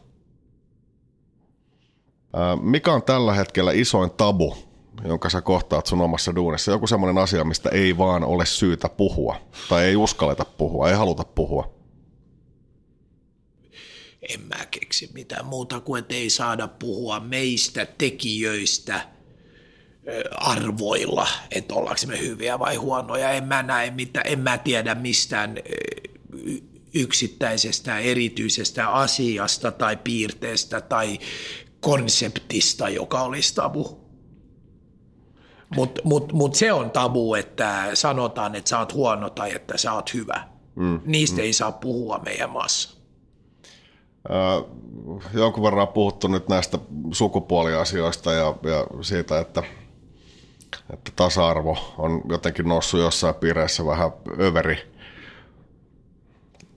Mikä 2.61 2.92
on 2.92 3.02
tällä 3.02 3.35
hetkellä 3.35 3.72
isoin 3.72 4.11
tabu, 4.11 4.56
jonka 5.04 5.30
sä 5.30 5.40
kohtaat 5.40 5.87
sun 5.87 6.00
omassa 6.00 6.35
duunissa? 6.35 6.70
Joku 6.70 6.87
semmoinen 6.87 7.22
asia, 7.22 7.44
mistä 7.44 7.68
ei 7.68 7.98
vaan 7.98 8.24
ole 8.24 8.46
syytä 8.46 8.88
puhua, 8.88 9.37
tai 9.68 9.85
ei 9.85 9.96
uskalleta 9.96 10.44
puhua, 10.44 10.88
ei 10.88 10.94
haluta 10.94 11.24
puhua? 11.24 11.74
En 14.28 14.40
mä 14.40 14.66
keksi 14.70 15.11
mitään 15.14 15.46
muuta 15.46 15.80
kuin, 15.80 16.00
että 16.00 16.14
ei 16.14 16.30
saada 16.30 16.68
puhua 16.68 17.20
meistä 17.20 17.87
tekijöistä 17.87 19.12
arvoilla, 20.36 21.28
että 21.50 21.74
ollaanko 21.74 22.00
me 22.06 22.18
hyviä 22.18 22.58
vai 22.58 22.76
huonoja. 22.76 23.30
En 23.30 23.44
mä 23.44 23.62
näe 23.62 23.90
mitään, 23.90 24.26
en 24.26 24.38
mä 24.38 24.58
tiedä 24.58 24.94
mistään 24.94 25.58
yksittäisestä 26.94 27.98
erityisestä 27.98 28.88
asiasta 28.88 29.72
tai 29.72 29.96
piirteestä 29.96 30.80
tai 30.80 31.18
konseptista, 31.80 32.88
joka 32.88 33.22
olisi 33.22 33.54
tabu. 33.54 34.02
Mutta 35.76 36.00
mut, 36.04 36.32
mut 36.32 36.54
se 36.54 36.72
on 36.72 36.90
tabu, 36.90 37.34
että 37.34 37.90
sanotaan, 37.94 38.54
että 38.54 38.68
sä 38.68 38.78
oot 38.78 38.94
huono 38.94 39.30
tai 39.30 39.54
että 39.54 39.78
sä 39.78 39.92
oot 39.92 40.14
hyvä. 40.14 40.48
Mm, 40.74 41.00
Niistä 41.04 41.36
mm. 41.36 41.42
ei 41.42 41.52
saa 41.52 41.72
puhua 41.72 42.18
meidän 42.18 42.50
maassa. 42.50 42.98
Äh, 44.30 44.64
jonkun 45.34 45.62
verran 45.62 45.88
on 45.88 45.94
puhuttu 45.94 46.28
nyt 46.28 46.48
näistä 46.48 46.78
sukupuoliasioista 47.12 48.32
ja, 48.32 48.46
ja 48.46 48.86
siitä, 49.02 49.38
että 49.38 49.62
että 50.92 51.12
tasa-arvo 51.16 51.94
on 51.98 52.22
jotenkin 52.28 52.68
noussut 52.68 53.00
jossain 53.00 53.35
piireissä 53.35 53.87
vähän 53.87 54.11
överi 54.40 54.92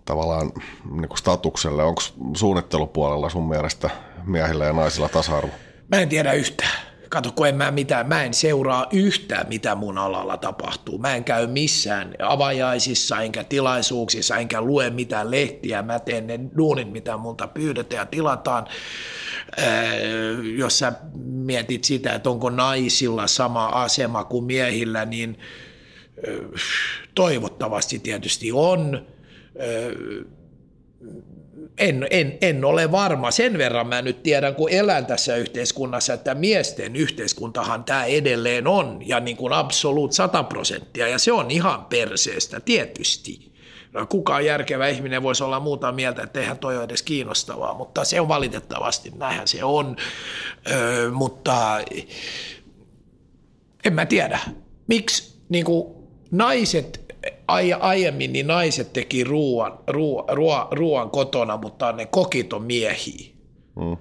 tavallaan 0.05 0.51
niin 0.91 1.09
kuin 1.09 1.17
statukselle. 1.17 1.83
Onko 1.83 2.01
suunnittelupuolella 2.37 3.29
sun 3.29 3.49
mielestä 3.49 3.89
miehillä 4.25 4.65
ja 4.65 4.73
naisilla 4.73 5.09
tasa-arvo? 5.09 5.51
Mä 5.91 5.99
en 5.99 6.09
tiedä 6.09 6.33
yhtään. 6.33 6.85
Kato, 7.09 7.31
kun 7.31 7.47
en 7.47 7.55
mä 7.55 7.71
mitään, 7.71 8.07
mä 8.07 8.23
en 8.23 8.33
seuraa 8.33 8.87
yhtään, 8.91 9.47
mitä 9.49 9.75
mun 9.75 9.97
alalla 9.97 10.37
tapahtuu. 10.37 10.97
Mä 10.97 11.15
en 11.15 11.23
käy 11.23 11.47
missään 11.47 12.15
avajaisissa, 12.19 13.21
enkä 13.21 13.43
tilaisuuksissa, 13.43 14.37
enkä 14.37 14.61
lue 14.61 14.89
mitään 14.89 15.31
lehtiä. 15.31 15.81
Mä 15.81 15.99
teen 15.99 16.27
ne 16.27 16.39
duunit, 16.57 16.91
mitä 16.91 17.17
multa 17.17 17.47
pyydetään 17.47 17.99
ja 17.99 18.05
tilataan. 18.05 18.67
Ää, 19.57 19.95
jos 20.57 20.79
sä 20.79 20.93
mietit 21.23 21.83
sitä, 21.83 22.13
että 22.13 22.29
onko 22.29 22.49
naisilla 22.49 23.27
sama 23.27 23.65
asema 23.65 24.23
kuin 24.23 24.45
miehillä, 24.45 25.05
niin 25.05 25.39
toivottavasti 27.15 27.99
tietysti 27.99 28.51
on 28.51 29.05
en, 31.77 32.07
en, 32.09 32.37
en 32.41 32.65
ole 32.65 32.91
varma. 32.91 33.31
Sen 33.31 33.57
verran 33.57 33.87
mä 33.87 34.01
nyt 34.01 34.23
tiedän, 34.23 34.55
kun 34.55 34.71
elän 34.71 35.05
tässä 35.05 35.35
yhteiskunnassa, 35.35 36.13
että 36.13 36.35
miesten 36.35 36.95
yhteiskuntahan 36.95 37.83
tämä 37.83 38.05
edelleen 38.05 38.67
on, 38.67 38.99
ja 39.05 39.19
niin 39.19 39.37
kuin 39.37 39.53
absoluut 39.53 40.13
100 40.13 40.43
prosenttia, 40.43 41.07
ja 41.07 41.19
se 41.19 41.31
on 41.31 41.51
ihan 41.51 41.85
perseestä, 41.85 42.59
tietysti. 42.59 43.54
No, 43.95 44.05
kukaan 44.05 44.45
järkevä 44.45 44.87
ihminen 44.87 45.23
voisi 45.23 45.43
olla 45.43 45.59
muuta 45.59 45.91
mieltä, 45.91 46.23
että 46.23 46.39
eihän 46.39 46.57
toi 46.57 46.75
ole 46.75 46.83
edes 46.83 47.01
kiinnostavaa, 47.01 47.73
mutta 47.73 48.05
se 48.05 48.21
on 48.21 48.27
valitettavasti, 48.27 49.11
näinhän 49.17 49.47
se 49.47 49.63
on, 49.63 49.95
öö, 50.71 51.11
mutta 51.11 51.79
en 53.85 53.93
mä 53.93 54.05
tiedä, 54.05 54.39
miksi 54.87 55.39
niin 55.49 55.65
naiset 56.31 57.05
aiemmin 57.79 58.33
niin 58.33 58.47
naiset 58.47 58.93
teki 58.93 59.23
ruoan, 59.23 59.79
ruoan, 59.87 60.67
ruoan 60.71 61.09
kotona, 61.09 61.57
mutta 61.57 61.91
ne 61.91 62.05
kokit 62.05 62.53
on 62.53 62.63
miehiä. 62.63 63.29
Mm. 63.75 63.97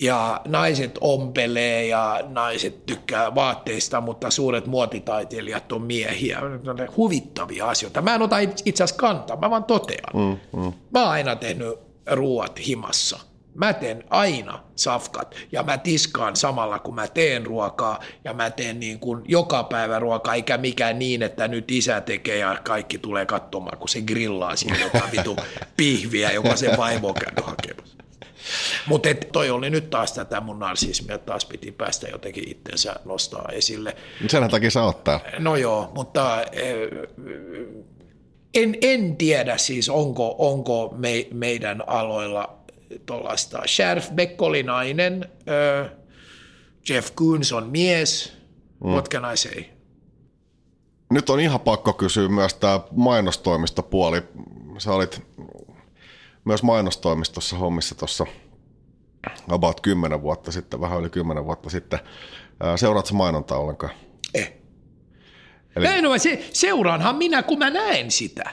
Ja 0.00 0.40
naiset 0.48 0.98
ompelee 1.00 1.86
ja 1.86 2.20
naiset 2.28 2.86
tykkää 2.86 3.34
vaatteista, 3.34 4.00
mutta 4.00 4.30
suuret 4.30 4.66
muotitaiteilijat 4.66 5.72
on 5.72 5.82
miehiä. 5.82 6.40
Ne 6.40 6.70
on 6.70 6.88
huvittavia 6.96 7.68
asioita. 7.68 8.02
Mä 8.02 8.14
en 8.14 8.22
ota 8.22 8.38
itse 8.38 8.84
asiassa 8.84 9.00
kantaa, 9.00 9.36
mä 9.36 9.50
vaan 9.50 9.64
totean. 9.64 10.10
Mm, 10.14 10.60
mm. 10.60 10.72
Mä 10.90 11.02
oon 11.02 11.10
aina 11.10 11.36
tehnyt 11.36 11.78
ruoat 12.10 12.66
himassa. 12.66 13.18
Mä 13.54 13.72
teen 13.72 14.04
aina 14.10 14.60
safkat 14.76 15.34
ja 15.52 15.62
mä 15.62 15.78
tiskaan 15.78 16.36
samalla, 16.36 16.78
kun 16.78 16.94
mä 16.94 17.08
teen 17.08 17.46
ruokaa 17.46 18.00
ja 18.24 18.34
mä 18.34 18.50
teen 18.50 18.80
niin 18.80 18.98
kuin 18.98 19.22
joka 19.28 19.64
päivä 19.64 19.98
ruokaa, 19.98 20.34
eikä 20.34 20.58
mikään 20.58 20.98
niin, 20.98 21.22
että 21.22 21.48
nyt 21.48 21.70
isä 21.70 22.00
tekee 22.00 22.38
ja 22.38 22.60
kaikki 22.64 22.98
tulee 22.98 23.26
katsomaan, 23.26 23.78
kun 23.78 23.88
se 23.88 24.00
grillaa 24.00 24.56
siinä 24.56 24.78
jotain 24.78 25.12
vitu 25.12 25.36
pihviä, 25.76 26.32
joka 26.32 26.56
se 26.56 26.76
vaimo 26.76 27.08
on 27.08 27.14
käynyt 27.14 27.44
hakemassa. 27.46 27.97
Mutta 28.86 29.08
toi 29.32 29.50
oli 29.50 29.70
nyt 29.70 29.90
taas 29.90 30.12
tätä 30.12 30.40
mun 30.40 30.58
narsismia, 30.58 31.18
taas 31.18 31.44
piti 31.44 31.72
päästä 31.72 32.08
jotenkin 32.08 32.48
itsensä 32.48 32.96
nostaa 33.04 33.48
esille. 33.52 33.96
Sen 34.28 34.50
takia 34.50 34.70
sä 34.70 34.82
ottaa. 34.82 35.20
No 35.38 35.56
joo, 35.56 35.92
mutta 35.94 36.42
eh, 36.52 36.88
en, 38.54 38.76
en 38.82 39.16
tiedä 39.16 39.58
siis, 39.58 39.88
onko, 39.88 40.34
onko 40.38 40.94
me, 40.96 41.26
meidän 41.32 41.84
aloilla 41.86 42.58
tuollaista. 43.06 43.62
Sheriff 43.66 44.10
Beck 44.10 44.42
oli 44.42 44.62
nainen, 44.62 45.28
uh, 45.30 45.90
Jeff 46.88 47.14
Koons 47.14 47.52
on 47.52 47.70
mies, 47.70 48.32
mm. 48.84 48.90
what 48.90 49.08
can 49.08 49.32
I 49.32 49.36
say? 49.36 49.64
Nyt 51.10 51.30
on 51.30 51.40
ihan 51.40 51.60
pakko 51.60 51.92
kysyä 51.92 52.28
myös 52.28 52.54
tämä 52.54 52.80
mainostoimistopuoli. 52.90 54.22
Sä 54.78 54.92
olit 54.92 55.22
myös 56.48 56.62
mainostoimistossa 56.62 57.56
hommissa 57.56 57.94
tuossa 57.94 58.26
about 59.48 59.80
10 59.80 60.22
vuotta 60.22 60.52
sitten, 60.52 60.80
vähän 60.80 61.00
yli 61.00 61.10
10 61.10 61.44
vuotta 61.44 61.70
sitten. 61.70 61.98
Seuraatko 62.76 63.14
mainontaa 63.14 63.58
ollenkaan? 63.58 63.92
Eh. 64.34 64.52
Eli... 65.76 65.86
Ei, 65.86 66.02
no, 66.02 66.18
se, 66.18 66.48
seuraanhan 66.52 67.16
minä, 67.16 67.42
kun 67.42 67.58
mä 67.58 67.70
näen 67.70 68.10
sitä. 68.10 68.50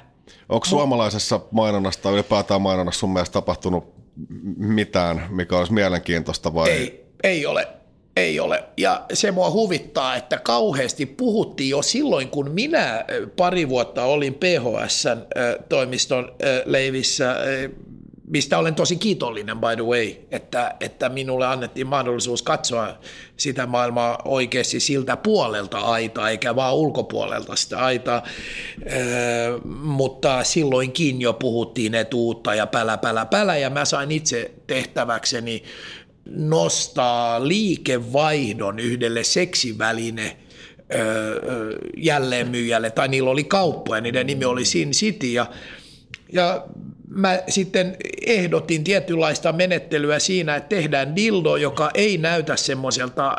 Onko 0.49 0.65
suomalaisessa 0.65 1.39
mainonnassa 1.51 2.01
tai 2.01 2.13
ylipäätään 2.13 2.61
mainonnassa 2.61 2.99
sun 2.99 3.13
mielestä 3.13 3.33
tapahtunut 3.33 3.95
mitään, 4.57 5.27
mikä 5.29 5.57
olisi 5.57 5.73
mielenkiintoista 5.73 6.53
vai? 6.53 6.69
Ei, 6.69 7.05
ei 7.23 7.45
ole. 7.45 7.67
Ei 8.15 8.39
ole. 8.39 8.63
Ja 8.77 9.05
se 9.13 9.31
mua 9.31 9.51
huvittaa, 9.51 10.15
että 10.15 10.37
kauheasti 10.37 11.05
puhuttiin 11.05 11.69
jo 11.69 11.81
silloin, 11.81 12.29
kun 12.29 12.51
minä 12.51 13.05
pari 13.35 13.69
vuotta 13.69 14.03
olin 14.03 14.33
PHS-toimiston 14.33 16.35
leivissä 16.65 17.35
mistä 18.27 18.57
olen 18.57 18.75
tosi 18.75 18.95
kiitollinen 18.95 19.57
by 19.57 19.75
the 19.75 19.85
way, 19.85 20.15
että, 20.31 20.75
että 20.79 21.09
minulle 21.09 21.45
annettiin 21.45 21.87
mahdollisuus 21.87 22.41
katsoa 22.41 22.97
sitä 23.37 23.65
maailmaa 23.65 24.21
oikeasti 24.25 24.79
siltä 24.79 25.17
puolelta 25.17 25.77
aitaa, 25.77 26.29
eikä 26.29 26.55
vaan 26.55 26.75
ulkopuolelta 26.75 27.55
sitä 27.55 27.79
aitaa, 27.79 28.23
mutta 29.63 30.43
silloinkin 30.43 31.21
jo 31.21 31.33
puhuttiin 31.33 31.95
etuutta 31.95 32.55
ja 32.55 32.67
pälä, 32.67 32.97
pälä, 32.97 33.25
pälä, 33.25 33.57
ja 33.57 33.69
mä 33.69 33.85
sain 33.85 34.11
itse 34.11 34.51
tehtäväkseni 34.67 35.63
nostaa 36.25 37.47
liikevaihdon 37.47 38.79
yhdelle 38.79 39.23
seksiväline 39.23 40.37
jälleenmyyjälle, 41.97 42.91
tai 42.91 43.07
niillä 43.07 43.29
oli 43.29 43.43
kauppoja, 43.43 44.01
niiden 44.01 44.27
nimi 44.27 44.45
oli 44.45 44.65
Sin 44.65 44.91
City, 44.91 45.27
ja, 45.27 45.45
ja 46.33 46.65
mä 47.09 47.39
sitten 47.47 47.97
ehdotin 48.25 48.83
tietynlaista 48.83 49.51
menettelyä 49.51 50.19
siinä, 50.19 50.55
että 50.55 50.69
tehdään 50.69 51.15
dildo, 51.15 51.55
joka 51.55 51.91
ei 51.93 52.17
näytä 52.17 52.55
semmoiselta 52.55 53.35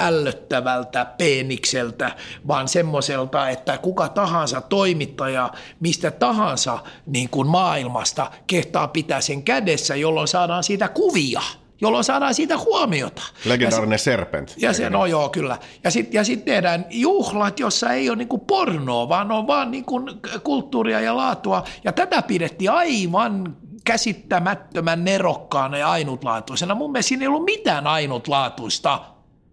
ällöttävältä 0.00 1.04
peenikseltä, 1.18 2.16
vaan 2.48 2.68
semmoiselta, 2.68 3.48
että 3.48 3.78
kuka 3.78 4.08
tahansa 4.08 4.60
toimittaja 4.60 5.50
mistä 5.80 6.10
tahansa 6.10 6.78
niin 7.06 7.28
kuin 7.28 7.48
maailmasta 7.48 8.30
kehtaa 8.46 8.88
pitää 8.88 9.20
sen 9.20 9.42
kädessä, 9.42 9.96
jolloin 9.96 10.28
saadaan 10.28 10.64
siitä 10.64 10.88
kuvia– 10.88 11.42
jolloin 11.80 12.04
saadaan 12.04 12.34
siitä 12.34 12.58
huomiota. 12.58 13.22
Legendaarinen 13.44 13.94
ja 13.94 13.98
Serpent. 13.98 14.54
Ja 14.56 14.72
se, 14.72 14.90
no 14.90 15.06
joo, 15.06 15.28
kyllä. 15.28 15.58
Ja 15.84 15.90
sitten 15.90 16.18
ja 16.18 16.24
sit 16.24 16.44
tehdään 16.44 16.86
juhlat, 16.90 17.60
jossa 17.60 17.92
ei 17.92 18.10
ole 18.10 18.16
niinku 18.16 18.38
pornoa, 18.38 19.08
vaan 19.08 19.32
on 19.32 19.46
vaan 19.46 19.70
niinku 19.70 20.00
kulttuuria 20.42 21.00
ja 21.00 21.16
laatua. 21.16 21.64
Ja 21.84 21.92
tätä 21.92 22.22
pidettiin 22.22 22.70
aivan 22.70 23.56
käsittämättömän 23.84 25.04
nerokkaana 25.04 25.78
ja 25.78 25.90
ainutlaatuisena. 25.90 26.74
Mun 26.74 26.92
mielestä 26.92 27.08
siinä 27.08 27.22
ei 27.22 27.28
ollut 27.28 27.44
mitään 27.44 27.86
ainutlaatuista 27.86 29.00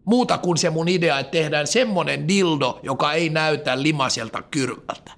muuta 0.05 0.37
kuin 0.37 0.57
se 0.57 0.69
mun 0.69 0.87
idea, 0.87 1.19
että 1.19 1.31
tehdään 1.31 1.67
semmoinen 1.67 2.27
dildo, 2.27 2.79
joka 2.83 3.13
ei 3.13 3.29
näytä 3.29 3.81
limaselta 3.81 4.41
kyrvältä 4.41 5.11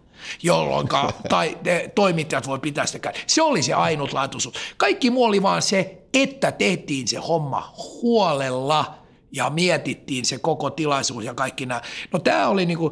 jolloin 0.43 0.87
tai 1.29 1.57
toimittajat 1.95 2.47
voi 2.47 2.59
pitää 2.59 2.85
sitä 2.85 3.13
Se 3.27 3.41
oli 3.41 3.63
se 3.63 3.73
ainutlaatuisuus. 3.73 4.55
Kaikki 4.77 5.09
muu 5.09 5.23
oli 5.23 5.41
vaan 5.41 5.61
se, 5.61 6.04
että 6.15 6.51
tehtiin 6.51 7.07
se 7.07 7.17
homma 7.17 7.73
huolella 7.77 9.05
ja 9.31 9.49
mietittiin 9.49 10.25
se 10.25 10.37
koko 10.37 10.69
tilaisuus 10.69 11.25
ja 11.25 11.33
kaikki 11.33 11.65
nämä. 11.65 11.81
No 12.13 12.19
tämä 12.19 12.47
oli 12.47 12.65
niinku, 12.65 12.91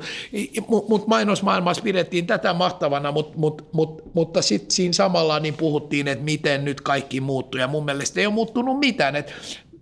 mutta 0.90 1.08
mainosmaailmassa 1.08 1.84
pidettiin 1.84 2.28
tätä 2.28 2.54
mahtavana, 2.54 3.12
mut, 3.12 3.36
mut, 3.36 3.68
mut, 3.72 4.02
mutta 4.14 4.42
sitten 4.42 4.72
siinä 4.72 4.94
samalla 4.94 5.40
niin 5.40 5.54
puhuttiin, 5.54 6.08
että 6.08 6.26
miten 6.26 6.66
nyt 6.66 6.82
kaikki 6.82 7.22
muuttui 7.22 7.62
ja 7.62 7.68
mun 7.68 7.86
mielestä 7.86 8.20
ei 8.20 8.26
ole 8.26 8.34
muuttunut 8.34 8.80
mitään. 8.80 9.16
Et 9.16 9.34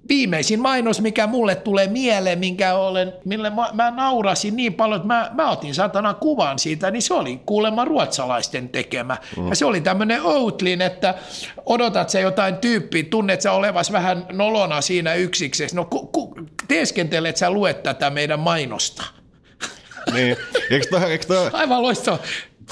viimeisin 0.10 0.62
mainos, 0.62 1.02
mikä 1.02 1.28
mulle 1.28 1.56
tulee 1.56 1.88
mieleen, 1.88 2.40
minkä 2.40 2.74
olen, 2.74 3.14
mille 3.26 3.50
mä, 3.50 3.70
mä 3.74 3.92
naurasin 3.92 4.56
niin 4.56 4.74
paljon, 4.74 4.98
että 4.98 5.08
mä, 5.08 5.32
mä 5.34 5.52
otin 5.52 5.76
satana 5.76 6.14
kuvan 6.14 6.60
siitä, 6.60 6.92
niin 6.92 7.02
se 7.02 7.14
oli 7.14 7.42
kuulemma 7.46 7.86
ruotsalaisten 7.86 8.70
tekemä. 8.70 9.18
Mm. 9.38 9.48
Ja 9.48 9.56
se 9.56 9.66
oli 9.66 9.82
tämmöinen 9.82 10.22
Outlin, 10.22 10.82
että 10.82 11.16
odotat 11.66 12.10
se 12.10 12.22
jotain 12.22 12.58
tyyppiä, 12.58 13.04
tunnet 13.04 13.42
sä 13.42 13.52
olevas 13.52 13.92
vähän 13.92 14.26
nolona 14.32 14.82
siinä 14.82 15.14
yksiksessä. 15.14 15.76
No 15.76 15.86
ku, 15.86 16.08
ku, 16.08 16.36
teeskentelet 16.68 17.38
sä 17.38 17.52
luet 17.52 17.84
tätä 17.84 18.10
meidän 18.10 18.40
mainosta. 18.40 19.04
Niin, 20.14 20.38
eikö 20.70 20.88
toi, 20.90 21.12
eikö 21.12 21.26
toi... 21.26 21.50
Aivan 21.54 21.82
loistava. 21.82 22.20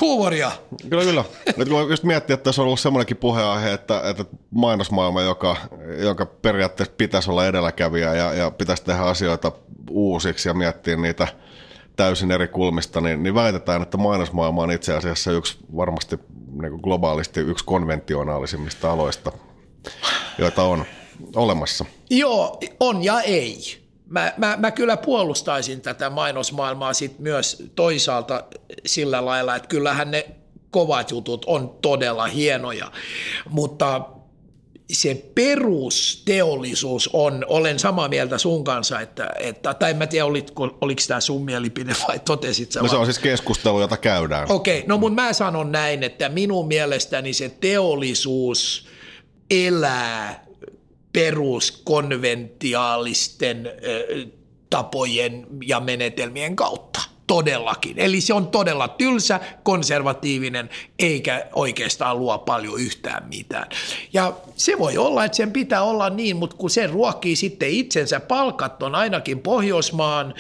Huumoria. 0.02 0.52
Kyllä, 0.90 1.04
kyllä. 1.04 1.24
Nyt 1.58 1.70
kun 1.70 1.90
just 1.90 2.04
miettii, 2.04 2.34
että 2.34 2.44
tässä 2.44 2.62
on 2.62 2.66
ollut 2.66 2.80
semmoinenkin 2.80 3.18
puheenaihe, 3.18 3.74
että, 3.74 4.02
että 4.10 4.26
mainosmaailma, 4.52 5.22
joka, 5.22 5.56
joka 6.00 6.26
periaatteessa 6.26 6.94
pitäisi 6.98 7.32
olla 7.32 7.48
edelläkävijä 7.48 8.16
ja, 8.16 8.34
ja 8.34 8.52
pitäisi 8.52 8.84
tehdä 8.84 9.02
asioita 9.02 9.52
uusiksi 9.90 10.50
ja 10.50 10.54
miettiä 10.54 10.96
niitä 10.96 11.28
täysin 11.96 12.32
eri 12.32 12.48
kulmista, 12.48 13.02
niin, 13.02 13.24
niin 13.24 13.36
väitetään, 13.36 13.82
että 13.82 13.98
mainosmaailma 13.98 14.64
on 14.64 14.72
itse 14.72 14.94
asiassa 14.94 15.32
yksi 15.32 15.58
varmasti 15.76 16.20
niin 16.62 16.72
kuin 16.72 16.82
globaalisti 16.82 17.40
yksi 17.40 17.66
konventionaalisimmista 17.66 18.92
aloista, 18.92 19.32
joita 20.38 20.64
on 20.64 20.86
olemassa. 21.36 21.86
Joo, 22.10 22.60
on 22.80 23.04
ja 23.04 23.22
ei 23.22 23.89
mä, 24.10 24.34
mä, 24.38 24.58
mä 24.60 24.72
kyllä 24.72 24.98
puolustaisin 24.98 25.82
tätä 25.82 26.10
mainosmaailmaa 26.10 26.94
sit 26.94 27.20
myös 27.20 27.64
toisaalta 27.76 28.44
sillä 28.86 29.26
lailla, 29.26 29.56
että 29.56 29.68
kyllähän 29.68 30.12
ne 30.12 30.26
kovat 30.72 31.12
jutut 31.12 31.46
on 31.46 31.78
todella 31.82 32.28
hienoja, 32.28 32.92
mutta 33.50 34.02
se 34.92 35.26
perusteollisuus 35.36 37.10
on, 37.14 37.46
olen 37.48 37.80
samaa 37.80 38.08
mieltä 38.08 38.38
sun 38.38 38.64
kanssa, 38.64 39.00
että, 39.00 39.30
että 39.40 39.74
tai 39.74 39.92
en 39.92 39.98
mä 39.98 40.08
tiedä, 40.08 40.26
olitko, 40.26 40.78
oliko 40.82 41.02
tämä 41.08 41.20
sun 41.20 41.46
mielipide 41.46 41.96
vai 42.08 42.20
totesit 42.20 42.72
sä 42.72 42.82
No 42.82 42.88
se 42.88 42.96
on 42.96 43.06
siis 43.06 43.20
keskustelu, 43.20 43.82
jota 43.82 43.98
käydään. 43.98 44.52
Okei, 44.52 44.78
okay, 44.78 44.88
no 44.88 44.98
mun 44.98 45.14
mä 45.14 45.34
sanon 45.34 45.72
näin, 45.72 46.04
että 46.04 46.30
minun 46.30 46.68
mielestäni 46.68 47.34
se 47.34 47.50
teollisuus 47.50 48.88
elää 49.52 50.49
peruskonventiaalisten 51.14 53.72
tapojen 54.70 55.48
ja 55.66 55.80
menetelmien 55.80 56.56
kautta 56.56 57.02
todellakin. 57.28 58.00
Eli 58.00 58.22
se 58.22 58.34
on 58.34 58.48
todella 58.48 58.88
tylsä, 58.88 59.40
konservatiivinen, 59.64 60.70
eikä 61.00 61.46
oikeastaan 61.54 62.20
luo 62.20 62.38
paljon 62.38 62.80
yhtään 62.80 63.28
mitään. 63.30 63.68
Ja 64.14 64.34
se 64.56 64.80
voi 64.80 64.98
olla, 64.98 65.26
että 65.26 65.36
sen 65.36 65.52
pitää 65.52 65.84
olla 65.84 66.10
niin, 66.10 66.36
mutta 66.36 66.56
kun 66.56 66.70
se 66.70 66.88
ruokkii 66.88 67.36
sitten 67.36 67.70
itsensä, 67.70 68.20
palkat 68.20 68.84
on 68.84 68.96
ainakin 68.96 69.40
Pohjoismaan, 69.40 70.34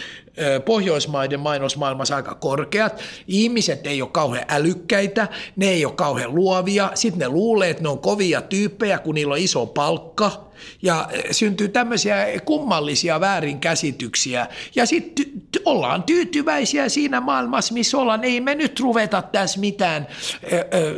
Pohjoismaiden 0.66 1.40
mainosmaailmassa 1.40 2.16
aika 2.16 2.36
korkeat. 2.36 3.02
Ihmiset 3.28 3.88
ei 3.88 4.02
ole 4.02 4.10
kauhean 4.10 4.46
älykkäitä, 4.50 5.28
ne 5.56 5.70
ei 5.70 5.86
ole 5.86 5.94
kauhean 5.94 6.36
luovia. 6.36 6.92
Sitten 6.94 7.20
ne 7.20 7.30
luulee, 7.30 7.70
että 7.70 7.84
ne 7.84 7.90
on 7.90 8.00
kovia 8.00 8.42
tyyppejä, 8.42 8.98
kun 8.98 9.16
niillä 9.16 9.34
on 9.34 9.40
iso 9.40 9.66
palkka– 9.66 10.32
ja 10.82 11.10
syntyy 11.32 11.68
tämmöisiä 11.68 12.26
kummallisia 12.46 13.20
väärinkäsityksiä. 13.20 14.48
Ja 14.76 14.86
sitten 14.86 15.26
ty- 15.26 15.62
ollaan 15.66 16.04
tyytyväisiä 16.04 16.90
siinä 16.90 17.22
maailmassa, 17.22 17.74
missä 17.74 17.98
ollaan. 17.98 18.24
Ei 18.24 18.42
me 18.42 18.56
nyt 18.56 18.80
ruveta 18.80 19.22
tässä 19.22 19.60
mitään 19.60 20.08
ö, 20.54 20.58
ö, 20.58 20.96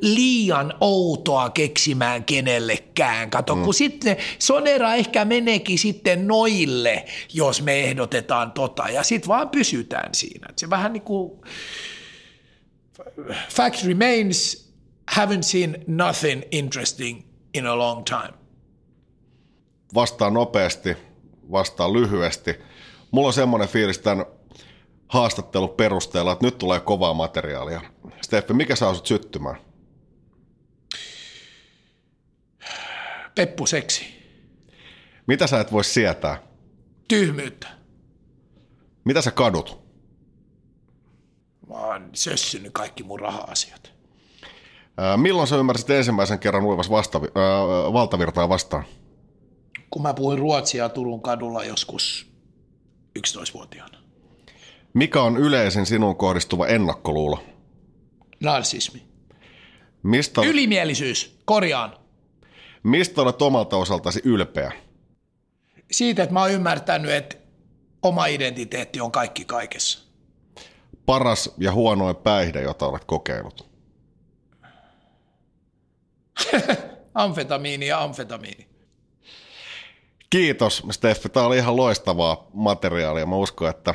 liian 0.00 0.74
outoa 0.80 1.50
keksimään 1.50 2.24
kenellekään. 2.24 3.30
Kato, 3.30 3.56
mm. 3.56 3.62
kun 3.62 3.74
sitten 3.74 4.16
Sonera 4.38 4.94
ehkä 4.94 5.24
meneekin 5.24 5.78
sitten 5.78 6.26
noille, 6.26 7.04
jos 7.32 7.62
me 7.62 7.80
ehdotetaan 7.80 8.51
tota. 8.52 8.88
Ja 8.88 9.02
sitten 9.02 9.28
vaan 9.28 9.48
pysytään 9.48 10.14
siinä. 10.14 10.46
Se 10.56 10.70
vähän 10.70 10.92
niin 10.92 11.02
kuin 11.02 11.40
fact 13.48 13.84
remains, 13.84 14.72
haven't 15.10 15.42
seen 15.42 15.84
nothing 15.86 16.42
interesting 16.50 17.22
in 17.54 17.66
a 17.66 17.78
long 17.78 18.04
time 18.04 18.42
vastaa 19.94 20.30
nopeasti, 20.30 20.96
vastaa 21.50 21.92
lyhyesti. 21.92 22.54
Mulla 23.10 23.26
on 23.26 23.32
semmoinen 23.32 23.68
fiilis 23.68 23.98
tämän 23.98 24.26
haastattelun 25.08 25.70
perusteella, 25.70 26.32
että 26.32 26.44
nyt 26.44 26.58
tulee 26.58 26.80
kovaa 26.80 27.14
materiaalia. 27.14 27.80
Steffi, 28.22 28.54
mikä 28.54 28.76
saa 28.76 28.94
sut 28.94 29.06
syttymään? 29.06 29.56
Peppuseksi. 33.34 34.22
Mitä 35.26 35.46
sä 35.46 35.60
et 35.60 35.72
voi 35.72 35.84
sietää? 35.84 36.42
Tyhmyyttä. 37.08 37.81
Mitä 39.04 39.22
sä 39.22 39.30
kadut? 39.30 39.80
Mä 41.68 41.74
oon 41.74 42.10
sössynyt 42.12 42.72
kaikki 42.72 43.02
mun 43.02 43.20
raha-asiat. 43.20 43.92
Ää, 44.98 45.16
milloin 45.16 45.48
sä 45.48 45.56
ymmärsit 45.56 45.90
ensimmäisen 45.90 46.38
kerran 46.38 46.64
uivas 46.64 46.90
vasta, 46.90 47.18
ää, 47.18 47.92
valtavirtaa 47.92 48.48
vastaan? 48.48 48.84
kun 49.92 50.02
mä 50.02 50.14
puhuin 50.14 50.38
ruotsia 50.38 50.88
Turun 50.88 51.22
kadulla 51.22 51.64
joskus 51.64 52.32
11-vuotiaana. 53.18 53.98
Mikä 54.94 55.22
on 55.22 55.36
yleisin 55.36 55.86
sinun 55.86 56.16
kohdistuva 56.16 56.66
ennakkoluulo? 56.66 57.44
Narsismi. 58.40 59.02
Mistä 60.02 60.40
olet... 60.40 60.50
Ylimielisyys, 60.50 61.38
korjaan. 61.44 61.96
Mistä 62.82 63.22
olet 63.22 63.42
omalta 63.42 63.76
osaltasi 63.76 64.20
ylpeä? 64.24 64.72
Siitä, 65.90 66.22
että 66.22 66.32
mä 66.32 66.40
oon 66.40 66.50
ymmärtänyt, 66.50 67.10
että 67.10 67.36
oma 68.02 68.26
identiteetti 68.26 69.00
on 69.00 69.12
kaikki 69.12 69.44
kaikessa. 69.44 69.98
Paras 71.06 71.54
ja 71.58 71.72
huonoin 71.72 72.16
päihde, 72.16 72.62
jota 72.62 72.86
olet 72.86 73.04
kokeillut? 73.04 73.70
amfetamiini 77.14 77.86
ja 77.86 78.02
amfetamiini. 78.02 78.68
Kiitos 80.30 80.82
Steffi, 80.90 81.28
tämä 81.28 81.46
oli 81.46 81.56
ihan 81.56 81.76
loistavaa 81.76 82.46
materiaalia. 82.52 83.26
Mä 83.26 83.36
uskon, 83.36 83.70
että 83.70 83.94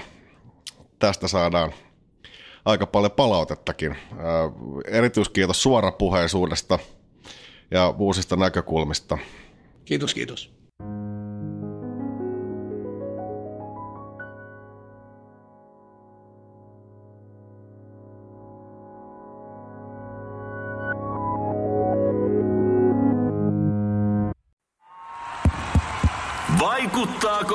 tästä 0.99 1.27
saadaan 1.27 1.73
aika 2.65 2.87
paljon 2.87 3.11
palautettakin. 3.11 3.95
Erityiskiitos 4.87 5.63
suorapuheisuudesta 5.63 6.79
ja 7.71 7.89
uusista 7.89 8.35
näkökulmista. 8.35 9.17
Kiitos, 9.85 10.13
kiitos. 10.13 10.56